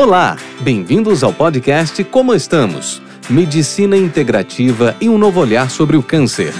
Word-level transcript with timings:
Olá, 0.00 0.34
bem-vindos 0.62 1.22
ao 1.22 1.30
podcast 1.30 2.02
Como 2.04 2.34
Estamos? 2.34 3.02
Medicina 3.28 3.98
integrativa 3.98 4.96
e 4.98 5.10
um 5.10 5.18
novo 5.18 5.38
olhar 5.38 5.68
sobre 5.68 5.94
o 5.94 6.02
câncer. 6.02 6.54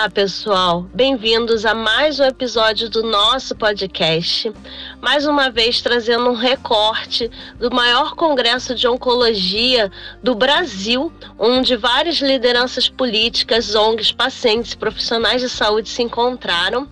Olá, 0.00 0.08
pessoal. 0.08 0.86
Bem-vindos 0.94 1.66
a 1.66 1.74
mais 1.74 2.18
um 2.18 2.24
episódio 2.24 2.88
do 2.88 3.02
nosso 3.02 3.54
podcast. 3.54 4.50
Mais 4.98 5.26
uma 5.26 5.50
vez 5.50 5.82
trazendo 5.82 6.30
um 6.30 6.34
recorte 6.34 7.30
do 7.58 7.70
maior 7.70 8.14
congresso 8.14 8.74
de 8.74 8.88
oncologia 8.88 9.92
do 10.22 10.34
Brasil, 10.34 11.12
onde 11.38 11.76
várias 11.76 12.16
lideranças 12.16 12.88
políticas, 12.88 13.74
ONGs, 13.74 14.10
pacientes 14.10 14.72
e 14.72 14.78
profissionais 14.78 15.42
de 15.42 15.50
saúde 15.50 15.90
se 15.90 16.02
encontraram 16.02 16.88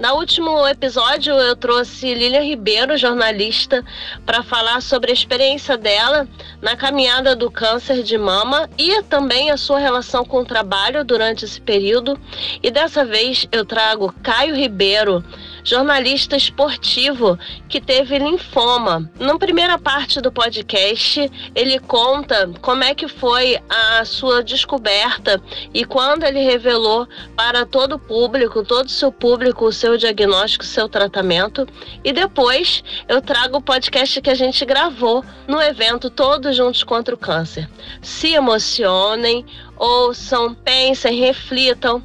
no 0.00 0.14
último 0.14 0.66
episódio, 0.66 1.34
eu 1.34 1.54
trouxe 1.54 2.14
Lilian 2.14 2.40
Ribeiro, 2.40 2.96
jornalista, 2.96 3.84
para 4.24 4.42
falar 4.42 4.80
sobre 4.80 5.10
a 5.10 5.14
experiência 5.14 5.76
dela 5.76 6.26
na 6.62 6.74
caminhada 6.74 7.36
do 7.36 7.50
câncer 7.50 8.02
de 8.02 8.16
mama 8.16 8.66
e 8.78 9.02
também 9.02 9.50
a 9.50 9.58
sua 9.58 9.78
relação 9.78 10.24
com 10.24 10.38
o 10.38 10.44
trabalho 10.44 11.04
durante 11.04 11.44
esse 11.44 11.60
período. 11.60 12.18
E 12.62 12.70
dessa 12.70 13.04
vez 13.04 13.46
eu 13.52 13.62
trago 13.62 14.14
Caio 14.22 14.56
Ribeiro, 14.56 15.22
jornalista 15.64 16.36
esportivo 16.36 17.38
que 17.68 17.80
teve 17.80 18.18
linfoma. 18.18 19.10
Na 19.18 19.38
primeira 19.38 19.78
parte 19.78 20.20
do 20.20 20.32
podcast, 20.32 21.30
ele 21.54 21.78
conta 21.78 22.50
como 22.60 22.84
é 22.84 22.94
que 22.94 23.08
foi 23.08 23.58
a 23.68 24.04
sua 24.04 24.42
descoberta 24.42 25.40
e 25.72 25.84
quando 25.84 26.24
ele 26.24 26.40
revelou 26.40 27.06
para 27.36 27.64
todo 27.64 27.94
o 27.94 27.98
público, 27.98 28.64
todo 28.64 28.86
o 28.86 28.90
seu 28.90 29.12
público, 29.12 29.66
o 29.66 29.72
seu 29.72 29.96
diagnóstico, 29.96 30.64
o 30.64 30.66
seu 30.66 30.88
tratamento. 30.88 31.66
E 32.04 32.12
depois 32.12 32.82
eu 33.08 33.20
trago 33.20 33.58
o 33.58 33.62
podcast 33.62 34.20
que 34.20 34.30
a 34.30 34.34
gente 34.34 34.64
gravou 34.64 35.24
no 35.46 35.60
evento 35.60 36.10
Todos 36.10 36.56
Juntos 36.56 36.82
contra 36.82 37.14
o 37.14 37.18
Câncer. 37.18 37.68
Se 38.02 38.34
emocionem, 38.34 39.44
ouçam, 39.76 40.54
pensem, 40.54 41.18
reflitam 41.18 42.02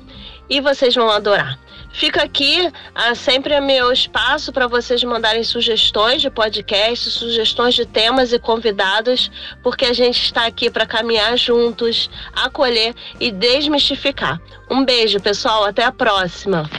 e 0.50 0.61
vocês 0.61 0.94
vão 0.95 1.09
adorar. 1.09 1.64
Fica 1.96 2.24
aqui 2.24 2.70
ah, 2.94 3.16
sempre 3.16 3.60
meu 3.62 3.90
espaço 3.90 4.52
para 4.52 4.68
vocês 4.68 5.02
mandarem 5.06 5.46
sugestões 5.46 6.22
de 6.22 6.30
podcast, 6.30 7.10
sugestões 7.10 7.74
de 7.74 7.86
temas 7.86 8.34
e 8.34 8.40
convidados, 8.40 9.32
porque 9.64 9.86
a 9.86 9.94
gente 9.94 10.22
está 10.22 10.46
aqui 10.46 10.70
para 10.70 10.86
caminhar 10.86 11.38
juntos, 11.38 12.10
acolher 12.36 12.94
e 13.18 13.32
desmistificar. 13.32 14.42
Um 14.70 14.84
beijo, 14.84 15.22
pessoal, 15.22 15.64
até 15.64 15.86
a 15.86 15.92
próxima. 15.92 16.70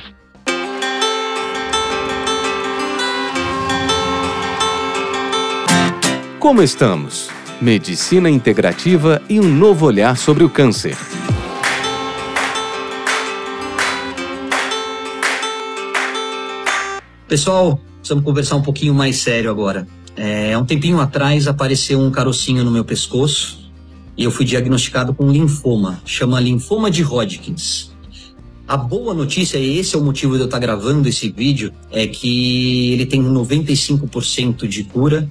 Como 6.39 6.62
estamos? 6.62 7.31
Medicina 7.59 8.28
integrativa 8.28 9.22
e 9.31 9.41
um 9.41 9.48
novo 9.48 9.87
olhar 9.87 10.19
sobre 10.19 10.44
o 10.44 10.50
câncer. 10.50 10.94
Pessoal, 17.28 17.80
precisamos 17.96 18.24
conversar 18.24 18.55
um 18.55 18.62
pouquinho 18.62 18.94
mais 18.94 19.16
sério 19.16 19.50
agora. 19.50 19.86
É, 20.14 20.56
um 20.56 20.64
tempinho 20.64 21.00
atrás 21.00 21.48
apareceu 21.48 22.00
um 22.00 22.10
carocinho 22.10 22.62
no 22.62 22.70
meu 22.70 22.84
pescoço 22.84 23.70
e 24.16 24.22
eu 24.22 24.30
fui 24.30 24.44
diagnosticado 24.44 25.12
com 25.12 25.31
linfoma, 25.31 26.00
chama 26.04 26.38
linfoma 26.38 26.88
de 26.88 27.03
Hodgkins. 27.03 27.91
A 28.66 28.76
boa 28.76 29.12
notícia, 29.12 29.59
e 29.59 29.78
esse 29.78 29.97
é 29.97 29.98
o 29.98 30.03
motivo 30.03 30.34
de 30.34 30.41
eu 30.41 30.44
estar 30.47 30.59
gravando 30.60 31.09
esse 31.09 31.28
vídeo, 31.28 31.72
é 31.91 32.06
que 32.06 32.92
ele 32.92 33.06
tem 33.06 33.22
95% 33.22 34.66
de 34.69 34.84
cura 34.84 35.28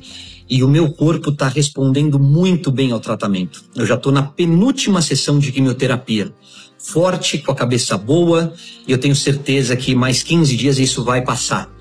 e 0.50 0.64
o 0.64 0.68
meu 0.68 0.92
corpo 0.92 1.30
está 1.30 1.48
respondendo 1.48 2.20
muito 2.20 2.72
bem 2.72 2.92
ao 2.92 3.00
tratamento. 3.00 3.64
Eu 3.74 3.86
já 3.86 3.96
estou 3.96 4.12
na 4.12 4.22
penúltima 4.22 5.02
sessão 5.02 5.40
de 5.40 5.52
quimioterapia. 5.52 6.32
Forte, 6.78 7.40
com 7.40 7.52
a 7.52 7.56
cabeça 7.56 7.98
boa, 7.98 8.54
e 8.88 8.92
eu 8.92 8.98
tenho 8.98 9.16
certeza 9.16 9.76
que 9.76 9.96
mais 9.96 10.22
15 10.22 10.56
dias 10.56 10.78
isso 10.78 11.04
vai 11.04 11.22
passar. 11.22 11.75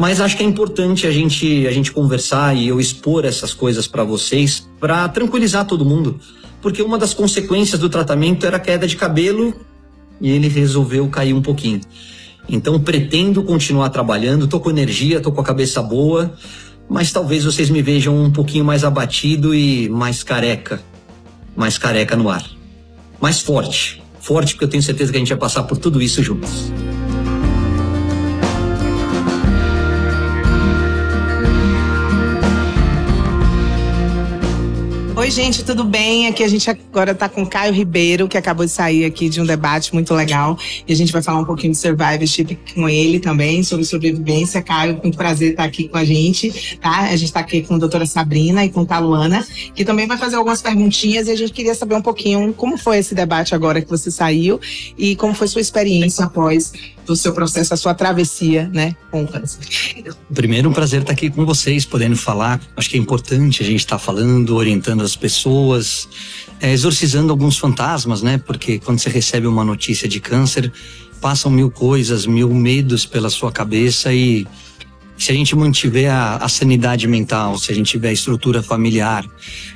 Mas 0.00 0.18
acho 0.18 0.34
que 0.34 0.42
é 0.42 0.46
importante 0.46 1.06
a 1.06 1.10
gente, 1.10 1.66
a 1.66 1.70
gente 1.70 1.92
conversar 1.92 2.56
e 2.56 2.66
eu 2.66 2.80
expor 2.80 3.26
essas 3.26 3.52
coisas 3.52 3.86
para 3.86 4.02
vocês 4.02 4.66
para 4.80 5.06
tranquilizar 5.10 5.66
todo 5.66 5.84
mundo. 5.84 6.18
Porque 6.62 6.80
uma 6.80 6.96
das 6.96 7.12
consequências 7.12 7.78
do 7.78 7.86
tratamento 7.90 8.46
era 8.46 8.56
a 8.56 8.60
queda 8.60 8.86
de 8.86 8.96
cabelo 8.96 9.54
e 10.18 10.30
ele 10.30 10.48
resolveu 10.48 11.06
cair 11.08 11.34
um 11.34 11.42
pouquinho. 11.42 11.82
Então 12.48 12.80
pretendo 12.80 13.42
continuar 13.42 13.90
trabalhando, 13.90 14.48
tô 14.48 14.58
com 14.58 14.70
energia, 14.70 15.20
tô 15.20 15.30
com 15.32 15.42
a 15.42 15.44
cabeça 15.44 15.82
boa, 15.82 16.32
mas 16.88 17.12
talvez 17.12 17.44
vocês 17.44 17.68
me 17.68 17.82
vejam 17.82 18.16
um 18.24 18.30
pouquinho 18.30 18.64
mais 18.64 18.84
abatido 18.84 19.54
e 19.54 19.86
mais 19.90 20.22
careca. 20.22 20.80
Mais 21.54 21.76
careca 21.76 22.16
no 22.16 22.30
ar. 22.30 22.48
Mais 23.20 23.42
forte. 23.42 24.02
Forte 24.18 24.54
porque 24.54 24.64
eu 24.64 24.68
tenho 24.70 24.82
certeza 24.82 25.12
que 25.12 25.18
a 25.18 25.20
gente 25.20 25.28
vai 25.28 25.38
passar 25.38 25.64
por 25.64 25.76
tudo 25.76 26.00
isso 26.00 26.22
juntos. 26.22 26.72
Oi, 35.20 35.30
gente, 35.30 35.62
tudo 35.62 35.84
bem? 35.84 36.28
Aqui 36.28 36.42
a 36.42 36.48
gente 36.48 36.70
agora 36.70 37.12
está 37.12 37.28
com 37.28 37.44
Caio 37.44 37.74
Ribeiro, 37.74 38.26
que 38.26 38.38
acabou 38.38 38.64
de 38.64 38.72
sair 38.72 39.04
aqui 39.04 39.28
de 39.28 39.38
um 39.38 39.44
debate 39.44 39.92
muito 39.92 40.14
legal. 40.14 40.56
E 40.88 40.94
a 40.94 40.96
gente 40.96 41.12
vai 41.12 41.20
falar 41.20 41.40
um 41.40 41.44
pouquinho 41.44 41.74
de 41.74 41.78
survivorship 41.78 42.58
com 42.74 42.88
ele 42.88 43.20
também, 43.20 43.62
sobre 43.62 43.84
sobrevivência. 43.84 44.62
Caio, 44.62 44.98
muito 45.02 45.18
prazer 45.18 45.50
estar 45.50 45.64
aqui 45.64 45.88
com 45.88 45.98
a 45.98 46.04
gente, 46.06 46.78
tá? 46.80 47.00
A 47.00 47.16
gente 47.16 47.24
está 47.24 47.40
aqui 47.40 47.60
com 47.60 47.74
a 47.74 47.78
doutora 47.78 48.06
Sabrina 48.06 48.64
e 48.64 48.70
com 48.70 48.86
a 48.88 48.98
Luana, 48.98 49.46
que 49.74 49.84
também 49.84 50.06
vai 50.06 50.16
fazer 50.16 50.36
algumas 50.36 50.62
perguntinhas 50.62 51.28
e 51.28 51.32
a 51.32 51.36
gente 51.36 51.52
queria 51.52 51.74
saber 51.74 51.96
um 51.96 52.02
pouquinho 52.02 52.54
como 52.54 52.78
foi 52.78 52.96
esse 52.96 53.14
debate 53.14 53.54
agora 53.54 53.82
que 53.82 53.90
você 53.90 54.10
saiu 54.10 54.58
e 54.96 55.14
como 55.16 55.34
foi 55.34 55.48
sua 55.48 55.60
experiência 55.60 56.24
após 56.24 56.72
do 57.10 57.16
seu 57.16 57.32
processo, 57.32 57.74
a 57.74 57.76
sua 57.76 57.92
travessia, 57.92 58.70
né, 58.72 58.94
com 59.10 59.24
o 59.24 59.26
câncer. 59.28 59.58
Primeiro, 60.32 60.68
um 60.68 60.72
prazer 60.72 61.00
estar 61.00 61.12
aqui 61.12 61.28
com 61.28 61.44
vocês, 61.44 61.84
podendo 61.84 62.16
falar. 62.16 62.60
Acho 62.76 62.88
que 62.88 62.96
é 62.96 63.00
importante 63.00 63.62
a 63.62 63.66
gente 63.66 63.80
estar 63.80 63.98
falando, 63.98 64.54
orientando 64.54 65.02
as 65.02 65.16
pessoas, 65.16 66.08
é, 66.60 66.72
exorcizando 66.72 67.32
alguns 67.32 67.58
fantasmas, 67.58 68.22
né? 68.22 68.38
Porque 68.38 68.78
quando 68.78 69.00
você 69.00 69.10
recebe 69.10 69.48
uma 69.48 69.64
notícia 69.64 70.08
de 70.08 70.20
câncer, 70.20 70.72
passam 71.20 71.50
mil 71.50 71.68
coisas, 71.68 72.26
mil 72.26 72.54
medos 72.54 73.04
pela 73.04 73.28
sua 73.28 73.50
cabeça 73.50 74.12
e 74.12 74.46
se 75.20 75.30
a 75.30 75.34
gente 75.34 75.54
mantiver 75.54 76.10
a, 76.10 76.36
a, 76.36 76.48
sanidade 76.48 77.06
mental, 77.06 77.58
se 77.58 77.70
a 77.70 77.74
gente 77.74 77.90
tiver 77.90 78.08
a 78.08 78.12
estrutura 78.12 78.62
familiar, 78.62 79.22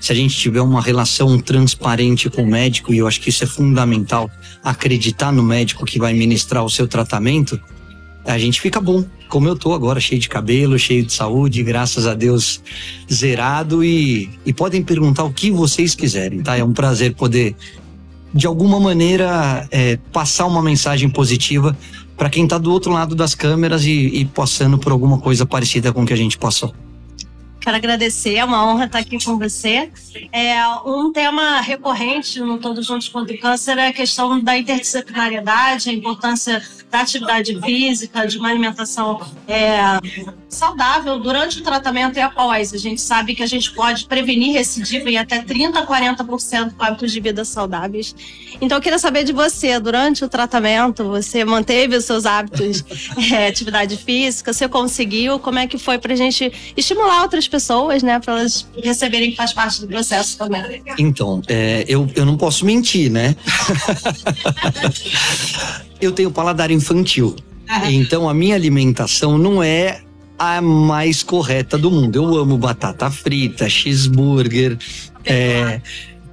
se 0.01 0.11
a 0.11 0.15
gente 0.15 0.35
tiver 0.35 0.63
uma 0.63 0.81
relação 0.81 1.39
transparente 1.39 2.31
com 2.31 2.45
o 2.45 2.47
médico, 2.47 2.95
e 2.95 2.99
eu 2.99 3.07
acho 3.07 3.21
que 3.21 3.29
isso 3.29 3.45
é 3.45 3.47
fundamental, 3.47 4.31
acreditar 4.63 5.31
no 5.31 5.43
médico 5.43 5.85
que 5.85 5.99
vai 5.99 6.15
ministrar 6.15 6.65
o 6.65 6.71
seu 6.71 6.89
tratamento, 6.89 7.61
a 8.25 8.39
gente 8.39 8.59
fica 8.59 8.81
bom. 8.81 9.05
Como 9.29 9.47
eu 9.47 9.55
tô 9.55 9.75
agora, 9.75 10.01
cheio 10.01 10.19
de 10.19 10.31
cabelo, 10.31 10.79
cheio 10.79 11.05
de 11.05 11.13
saúde, 11.13 11.63
graças 11.63 12.07
a 12.07 12.15
Deus 12.15 12.63
zerado 13.13 13.85
e, 13.85 14.31
e 14.47 14.53
podem 14.55 14.83
perguntar 14.83 15.25
o 15.25 15.33
que 15.33 15.51
vocês 15.51 15.95
quiserem, 15.95 16.43
tá? 16.43 16.57
É 16.57 16.65
um 16.65 16.73
prazer 16.73 17.15
poder, 17.15 17.55
de 18.33 18.47
alguma 18.47 18.81
maneira, 18.81 19.69
é, 19.71 19.99
passar 20.11 20.47
uma 20.47 20.63
mensagem 20.63 21.11
positiva 21.11 21.77
para 22.17 22.31
quem 22.31 22.45
está 22.45 22.59
do 22.59 22.73
outro 22.73 22.93
lado 22.93 23.15
das 23.15 23.35
câmeras 23.35 23.85
e, 23.85 23.91
e 23.91 24.25
passando 24.25 24.79
por 24.79 24.93
alguma 24.93 25.19
coisa 25.19 25.45
parecida 25.45 25.93
com 25.93 26.03
o 26.03 26.07
que 26.07 26.13
a 26.13 26.17
gente 26.17 26.39
passou. 26.39 26.75
Quero 27.65 27.77
agradecer, 27.77 28.35
é 28.35 28.45
uma 28.45 28.63
honra 28.67 28.85
estar 28.85 28.99
aqui 28.99 29.25
com 29.25 29.39
você. 29.39 29.91
É, 30.31 30.55
um 30.85 31.11
tema 31.11 31.63
recorrente 31.63 32.39
no 32.39 32.59
Todos 32.59 32.87
Juntos 32.87 33.09
contra 33.09 33.35
o 33.35 33.39
Câncer 33.39 33.79
é 33.79 33.89
a 33.89 33.93
questão 33.93 34.39
da 34.39 34.59
interdisciplinariedade, 34.59 35.89
a 35.89 35.93
importância 35.95 36.63
da 36.95 37.01
atividade 37.01 37.61
física, 37.61 38.25
de 38.25 38.39
uma 38.39 38.51
alimentação 38.51 39.21
é, 39.49 39.99
saudável 40.49 41.19
durante 41.19 41.59
o 41.59 41.63
tratamento 41.63 42.17
e 42.17 42.21
após. 42.21 42.73
A 42.73 42.79
gente 42.79 43.01
sabe 43.01 43.35
que 43.35 43.43
a 43.43 43.47
gente 43.47 43.73
pode 43.73 44.05
prevenir 44.05 44.53
recidiva 44.53 45.11
em 45.11 45.19
até 45.19 45.43
30% 45.43 45.75
a 45.75 45.85
40% 45.85 46.75
com 46.75 46.85
hábitos 46.85 47.11
de 47.11 47.19
vida 47.19 47.45
saudáveis. 47.45 48.15
Então, 48.61 48.79
eu 48.79 48.83
queria 48.83 49.01
saber 49.01 49.25
de 49.25 49.33
você, 49.33 49.81
durante 49.81 50.25
o 50.25 50.29
tratamento, 50.29 51.03
você 51.03 51.45
manteve 51.45 51.97
os 51.97 52.05
seus 52.05 52.25
hábitos, 52.25 52.85
é, 53.33 53.49
atividade 53.49 53.97
física, 53.97 54.53
você 54.53 54.69
conseguiu? 54.69 55.41
Como 55.41 55.59
é 55.59 55.67
que 55.67 55.79
foi 55.79 55.99
para 55.99 56.13
a 56.13 56.17
gente 56.17 56.53
estimular 56.77 57.23
outras 57.23 57.49
pessoas, 57.49 58.05
né, 58.05 58.21
para 58.21 58.39
elas 58.39 58.69
receberem 58.81 59.33
que 59.33 59.37
faz 59.37 59.53
parte 59.53 59.81
do 59.81 59.89
processo 59.89 60.39
também? 60.39 60.81
Então, 60.97 61.43
é, 61.49 61.85
eu, 61.89 62.09
eu 62.15 62.25
não 62.25 62.37
posso 62.37 62.65
mentir, 62.65 63.11
né? 63.11 63.35
eu 66.07 66.13
tenho 66.13 66.31
paladar 66.31 66.71
infantil. 66.71 67.35
Então 67.91 68.29
a 68.29 68.35
minha 68.35 68.55
alimentação 68.55 69.39
não 69.39 69.63
é 69.63 70.03
a 70.39 70.61
mais 70.61 71.23
correta 71.23 71.79
do 71.79 71.91
mundo. 71.91 72.17
Eu 72.17 72.37
amo 72.37 72.59
batata 72.59 73.11
frita, 73.11 73.69
cheeseburger, 73.69 74.77
É, 75.25 75.81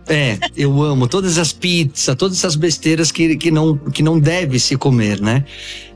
é, 0.07 0.37
eu 0.57 0.83
amo 0.83 1.07
todas 1.07 1.37
as 1.37 1.53
pizzas, 1.53 2.15
todas 2.17 2.37
essas 2.37 2.57
besteiras 2.57 3.11
que, 3.11 3.37
que, 3.37 3.49
não, 3.49 3.77
que 3.77 4.03
não 4.03 4.19
deve 4.19 4.59
se 4.59 4.75
comer, 4.75 5.21
né? 5.21 5.45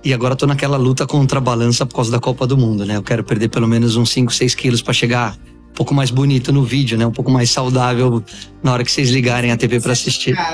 E 0.04 0.14
agora 0.14 0.36
tô 0.36 0.48
naquela 0.48 0.78
luta 0.78 1.06
contra 1.06 1.40
a 1.40 1.42
balança 1.42 1.86
por 1.86 1.96
causa 1.96 2.12
da 2.12 2.20
Copa 2.20 2.48
do 2.48 2.58
Mundo, 2.58 2.86
né? 2.86 2.96
Eu 2.96 3.04
quero 3.04 3.24
perder 3.24 3.50
pelo 3.50 3.68
menos 3.68 3.98
uns 3.98 4.12
5, 4.12 4.34
6 4.34 4.56
quilos 4.56 4.82
para 4.82 4.94
chegar 4.94 5.38
pouco 5.76 5.94
mais 5.94 6.10
bonito 6.10 6.52
no 6.52 6.64
vídeo, 6.64 6.98
né? 6.98 7.06
Um 7.06 7.12
pouco 7.12 7.30
mais 7.30 7.52
saudável 7.52 8.24
na 8.64 8.74
hora 8.74 8.84
que 8.84 8.92
vocês 8.92 9.10
ligarem 9.10 9.52
a 9.52 9.58
TV 9.58 9.80
para 9.80 9.92
assistir. 9.92 10.36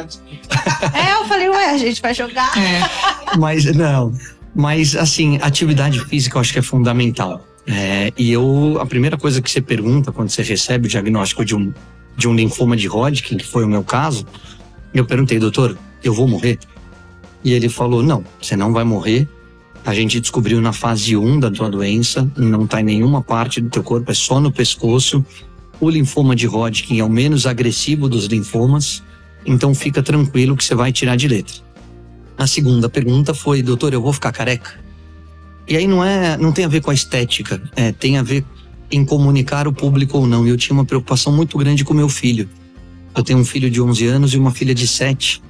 É, 0.94 1.14
eu 1.14 1.26
falei, 1.26 1.48
ué, 1.48 1.70
a 1.70 1.78
gente 1.78 2.02
vai 2.02 2.14
jogar. 2.14 2.52
É. 2.58 3.38
Mas 3.38 3.64
não. 3.74 4.14
Mas 4.54 4.98
assim, 4.98 5.40
atividade 5.42 6.04
física 6.06 6.36
eu 6.36 6.42
acho 6.42 6.52
que 6.52 6.60
é 6.60 6.62
fundamental. 6.62 7.48
É, 7.66 8.12
e 8.18 8.32
eu, 8.32 8.78
a 8.82 8.86
primeira 8.86 9.18
coisa 9.18 9.42
que 9.42 9.50
você 9.50 9.62
pergunta 9.62 10.12
quando 10.12 10.30
você 10.30 10.44
recebe 10.44 10.88
o 10.88 10.90
diagnóstico 10.90 11.46
de 11.46 11.56
um, 11.56 11.74
de 12.18 12.28
um 12.28 12.34
linfoma 12.34 12.76
de 12.76 12.88
Hodgkin, 12.88 13.38
que 13.38 13.46
foi 13.46 13.64
o 13.64 13.68
meu 13.68 13.84
caso, 13.84 14.26
eu 14.94 15.06
perguntei, 15.06 15.40
doutor, 15.40 15.78
eu 16.04 16.14
vou 16.14 16.28
morrer? 16.28 16.60
E 17.44 17.54
ele 17.54 17.70
falou: 17.70 18.04
não, 18.04 18.24
você 18.42 18.56
não 18.56 18.74
vai 18.74 18.84
morrer. 18.84 19.28
A 19.84 19.94
gente 19.94 20.20
descobriu 20.20 20.62
na 20.62 20.72
fase 20.72 21.18
1 21.18 21.40
da 21.40 21.50
tua 21.50 21.70
doença, 21.70 22.30
não 22.38 22.66
está 22.66 22.82
em 22.82 22.84
nenhuma 22.84 23.22
parte 23.22 23.60
do 23.60 23.70
teu 23.70 23.84
corpo, 23.84 24.12
é 24.12 24.14
só 24.14 24.40
no 24.40 24.52
pescoço. 24.52 25.26
O 25.80 25.90
linfoma 25.90 26.36
de 26.36 26.48
Hodgkin 26.48 27.00
é 27.00 27.04
o 27.04 27.10
menos 27.10 27.48
agressivo 27.48 28.08
dos 28.08 28.26
linfomas, 28.26 29.02
então 29.46 29.74
fica 29.74 30.04
tranquilo 30.04 30.56
que 30.56 30.64
você 30.64 30.76
vai 30.76 30.92
tirar 30.92 31.16
de 31.16 31.28
letra. 31.28 31.56
A 32.38 32.46
segunda 32.46 32.88
pergunta 32.88 33.34
foi, 33.34 33.64
doutor, 33.64 33.94
eu 33.94 34.02
vou 34.02 34.14
ficar 34.14 34.32
careca? 34.32 34.80
E 35.68 35.76
aí 35.76 35.88
não 35.88 36.04
é, 36.04 36.38
não 36.38 36.52
tem 36.52 36.66
a 36.66 36.68
ver 36.68 36.82
com 36.82 36.92
a 36.92 36.94
estética, 36.94 37.62
é, 37.76 37.92
tem 37.92 38.18
a 38.18 38.24
ver 38.24 38.46
em 38.92 39.06
comunicar 39.06 39.68
o 39.68 39.74
público 39.74 40.18
ou 40.18 40.28
não. 40.28 40.46
Eu 40.46 40.58
tinha 40.58 40.74
uma 40.74 40.86
preocupação 40.86 41.32
muito 41.32 41.58
grande 41.58 41.84
com 41.84 41.94
meu 41.94 42.10
filho. 42.10 42.48
Eu 43.16 43.24
tenho 43.24 43.40
um 43.40 43.46
filho 43.46 43.70
de 43.70 43.82
11 43.82 44.06
anos 44.06 44.34
e 44.34 44.38
uma 44.38 44.52
filha 44.52 44.76
de 44.76 44.88
7. 44.88 45.42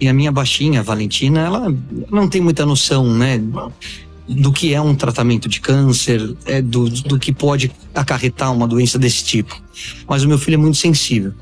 E 0.00 0.08
a 0.08 0.14
minha 0.14 0.32
baixinha, 0.32 0.80
a 0.80 0.82
Valentina, 0.82 1.40
ela 1.40 1.74
não 2.10 2.28
tem 2.28 2.40
muita 2.40 2.64
noção, 2.64 3.12
né? 3.14 3.38
Do 4.26 4.52
que 4.52 4.72
é 4.72 4.80
um 4.80 4.94
tratamento 4.94 5.48
de 5.48 5.60
câncer, 5.60 6.36
é 6.46 6.62
do, 6.62 6.88
do 6.88 7.18
que 7.18 7.32
pode 7.32 7.70
acarretar 7.94 8.52
uma 8.52 8.66
doença 8.66 8.98
desse 8.98 9.24
tipo. 9.24 9.60
Mas 10.08 10.22
o 10.22 10.28
meu 10.28 10.38
filho 10.38 10.54
é 10.54 10.58
muito 10.58 10.78
sensível. 10.78 11.34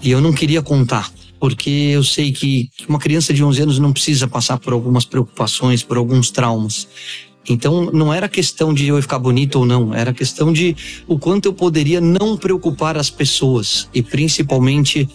E 0.00 0.10
eu 0.10 0.20
não 0.20 0.32
queria 0.32 0.62
contar, 0.62 1.10
porque 1.38 1.68
eu 1.68 2.02
sei 2.02 2.32
que 2.32 2.70
uma 2.88 2.98
criança 2.98 3.34
de 3.34 3.44
11 3.44 3.62
anos 3.62 3.78
não 3.78 3.92
precisa 3.92 4.26
passar 4.26 4.58
por 4.58 4.72
algumas 4.72 5.04
preocupações, 5.04 5.82
por 5.82 5.96
alguns 5.96 6.30
traumas. 6.30 6.88
Então 7.48 7.90
não 7.92 8.12
era 8.12 8.28
questão 8.28 8.72
de 8.72 8.86
eu 8.86 9.00
ficar 9.00 9.18
bonito 9.18 9.58
ou 9.58 9.66
não, 9.66 9.94
era 9.94 10.12
questão 10.12 10.52
de 10.52 10.76
o 11.06 11.18
quanto 11.18 11.46
eu 11.46 11.52
poderia 11.52 12.00
não 12.00 12.36
preocupar 12.36 12.96
as 12.96 13.10
pessoas 13.10 13.88
e 13.92 14.02
principalmente 14.02 15.08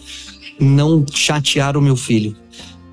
não 0.60 1.04
chatear 1.12 1.76
o 1.76 1.82
meu 1.82 1.96
filho. 1.96 2.36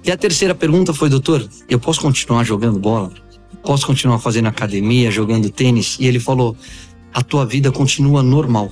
E 0.03 0.12
a 0.12 0.18
terceira 0.18 0.56
pergunta 0.56 0.94
foi, 0.94 1.09
doutor, 1.09 1.48
eu 1.69 1.80
posso 1.80 2.01
continuar 2.01 2.44
jogando 2.44 2.80
bola? 2.80 3.12
Posso 3.63 3.86
continuar 3.86 4.19
fazendo 4.19 4.48
academia, 4.48 5.12
jogando 5.12 5.50
tênis? 5.50 5.98
E 6.00 6.07
ele 6.07 6.19
falou: 6.19 6.56
a 7.13 7.21
tua 7.21 7.45
vida 7.45 7.71
continua 7.71 8.24
normal. 8.24 8.71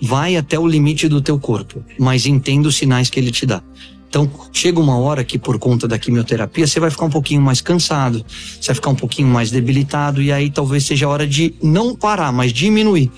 Vai 0.00 0.36
até 0.36 0.58
o 0.58 0.66
limite 0.66 1.08
do 1.08 1.20
teu 1.20 1.38
corpo, 1.38 1.84
mas 1.98 2.26
entenda 2.26 2.68
os 2.68 2.76
sinais 2.76 3.10
que 3.10 3.18
ele 3.18 3.30
te 3.30 3.44
dá. 3.44 3.62
Então, 4.08 4.30
chega 4.52 4.80
uma 4.80 4.96
hora 4.96 5.24
que, 5.24 5.38
por 5.38 5.58
conta 5.58 5.86
da 5.86 5.98
quimioterapia, 5.98 6.66
você 6.66 6.80
vai 6.80 6.90
ficar 6.90 7.04
um 7.04 7.10
pouquinho 7.10 7.42
mais 7.42 7.60
cansado, 7.60 8.24
você 8.28 8.68
vai 8.68 8.74
ficar 8.74 8.90
um 8.90 8.94
pouquinho 8.94 9.28
mais 9.28 9.50
debilitado, 9.50 10.22
e 10.22 10.32
aí 10.32 10.50
talvez 10.50 10.84
seja 10.84 11.06
a 11.06 11.08
hora 11.08 11.26
de 11.26 11.54
não 11.62 11.94
parar, 11.94 12.32
mas 12.32 12.52
diminuir. 12.52 13.10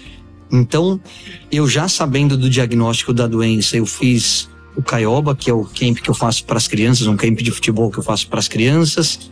Então, 0.51 1.01
eu 1.53 1.69
já 1.69 1.89
sabendo 1.89 2.37
do 2.37 2.49
diagnóstico 2.49 3.13
da 3.13 3.27
doença, 3.27 3.77
eu 3.77 3.87
fiz 3.87 4.49
o 4.79 4.83
Caioba, 4.83 5.35
que 5.35 5.51
é 5.51 5.53
o 5.53 5.65
camp 5.65 5.99
que 5.99 6.09
eu 6.09 6.15
faço 6.15 6.45
para 6.45 6.57
as 6.57 6.67
crianças, 6.67 7.07
um 7.07 7.17
camp 7.17 7.39
de 7.41 7.51
futebol 7.51 7.91
que 7.91 7.99
eu 7.99 8.03
faço 8.03 8.29
para 8.29 8.39
as 8.39 8.49
crianças. 8.49 9.29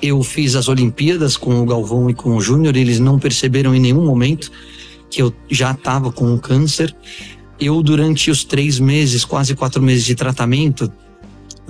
Eu 0.00 0.22
fiz 0.22 0.56
as 0.56 0.68
Olimpíadas 0.68 1.36
com 1.36 1.60
o 1.60 1.66
Galvão 1.66 2.08
e 2.08 2.14
com 2.14 2.34
o 2.34 2.40
Júnior, 2.40 2.76
eles 2.76 2.98
não 2.98 3.18
perceberam 3.18 3.74
em 3.74 3.80
nenhum 3.80 4.04
momento 4.04 4.50
que 5.10 5.22
eu 5.22 5.32
já 5.50 5.70
estava 5.70 6.10
com 6.10 6.34
o 6.34 6.38
câncer 6.38 6.94
eu, 7.60 7.82
durante 7.82 8.30
os 8.30 8.44
três 8.44 8.78
meses, 8.78 9.24
quase 9.24 9.54
quatro 9.54 9.82
meses 9.82 10.04
de 10.04 10.14
tratamento, 10.14 10.90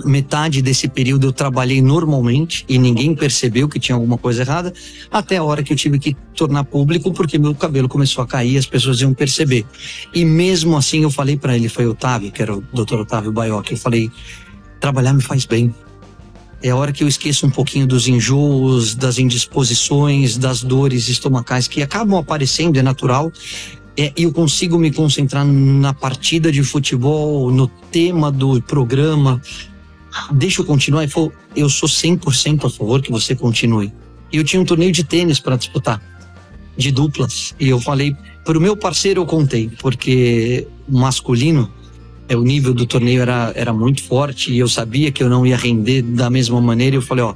metade 0.05 0.61
desse 0.61 0.87
período 0.87 1.27
eu 1.27 1.33
trabalhei 1.33 1.81
normalmente 1.81 2.65
e 2.67 2.77
ninguém 2.77 3.15
percebeu 3.15 3.67
que 3.67 3.79
tinha 3.79 3.95
alguma 3.95 4.17
coisa 4.17 4.41
errada, 4.41 4.73
até 5.11 5.37
a 5.37 5.43
hora 5.43 5.63
que 5.63 5.73
eu 5.73 5.77
tive 5.77 5.99
que 5.99 6.15
tornar 6.35 6.63
público 6.63 7.11
porque 7.11 7.37
meu 7.37 7.53
cabelo 7.55 7.89
começou 7.89 8.23
a 8.23 8.27
cair, 8.27 8.57
as 8.57 8.65
pessoas 8.65 9.01
iam 9.01 9.13
perceber. 9.13 9.65
E 10.13 10.23
mesmo 10.25 10.77
assim 10.77 11.03
eu 11.03 11.11
falei 11.11 11.37
para 11.37 11.55
ele, 11.55 11.69
foi 11.69 11.85
Otávio, 11.85 12.31
que 12.31 12.41
era 12.41 12.55
o 12.55 12.61
Dr. 12.73 13.01
Otávio 13.01 13.31
Baioc, 13.31 13.71
eu 13.71 13.77
falei: 13.77 14.11
trabalhar 14.79 15.13
me 15.13 15.21
faz 15.21 15.45
bem. 15.45 15.73
É 16.61 16.71
a 16.71 16.75
hora 16.75 16.91
que 16.91 17.03
eu 17.03 17.07
esqueço 17.07 17.47
um 17.47 17.49
pouquinho 17.49 17.87
dos 17.87 18.09
enjoos, 18.09 18.93
das 18.93 19.17
indisposições, 19.17 20.37
das 20.37 20.61
dores 20.61 21.07
estomacais 21.07 21.69
que 21.69 21.81
acabam 21.81 22.19
aparecendo, 22.19 22.77
é 22.77 22.81
natural 22.81 23.31
é, 23.99 24.13
eu 24.15 24.31
consigo 24.31 24.79
me 24.79 24.93
concentrar 24.93 25.45
na 25.45 25.93
partida 25.93 26.49
de 26.53 26.63
futebol, 26.63 27.51
no 27.51 27.67
tema 27.67 28.31
do 28.31 28.61
programa. 28.61 29.41
Deixa 30.31 30.61
eu 30.61 30.65
continuar. 30.65 31.03
Ele 31.03 31.11
falou, 31.11 31.31
eu 31.55 31.69
sou 31.69 31.87
100% 31.87 32.65
a 32.65 32.69
favor 32.69 33.01
que 33.01 33.11
você 33.11 33.35
continue. 33.35 33.91
E 34.31 34.37
eu 34.37 34.43
tinha 34.43 34.61
um 34.61 34.65
torneio 34.65 34.91
de 34.91 35.03
tênis 35.03 35.39
para 35.39 35.55
disputar, 35.55 36.01
de 36.77 36.91
duplas. 36.91 37.55
E 37.59 37.69
eu 37.69 37.79
falei, 37.79 38.15
para 38.45 38.57
o 38.57 38.61
meu 38.61 38.75
parceiro 38.75 39.21
eu 39.21 39.25
contei, 39.25 39.69
porque 39.79 40.67
masculino, 40.87 41.71
é, 42.27 42.35
o 42.35 42.43
nível 42.43 42.73
do 42.73 42.85
torneio 42.85 43.21
era, 43.21 43.51
era 43.55 43.73
muito 43.73 44.03
forte 44.03 44.51
e 44.53 44.59
eu 44.59 44.67
sabia 44.67 45.11
que 45.11 45.23
eu 45.23 45.29
não 45.29 45.45
ia 45.45 45.57
render 45.57 46.03
da 46.03 46.29
mesma 46.29 46.61
maneira. 46.61 46.95
Eu 46.95 47.01
falei, 47.01 47.23
ó, 47.23 47.33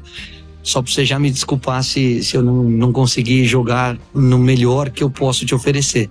só 0.61 0.81
para 0.81 0.91
você 0.91 1.03
já 1.03 1.19
me 1.19 1.31
desculpar 1.31 1.83
se, 1.83 2.23
se 2.23 2.37
eu 2.37 2.43
não, 2.43 2.63
não 2.63 2.91
conseguir 2.93 3.43
jogar 3.45 3.97
no 4.13 4.37
melhor 4.37 4.91
que 4.91 5.03
eu 5.03 5.09
posso 5.09 5.45
te 5.45 5.53
oferecer. 5.53 6.09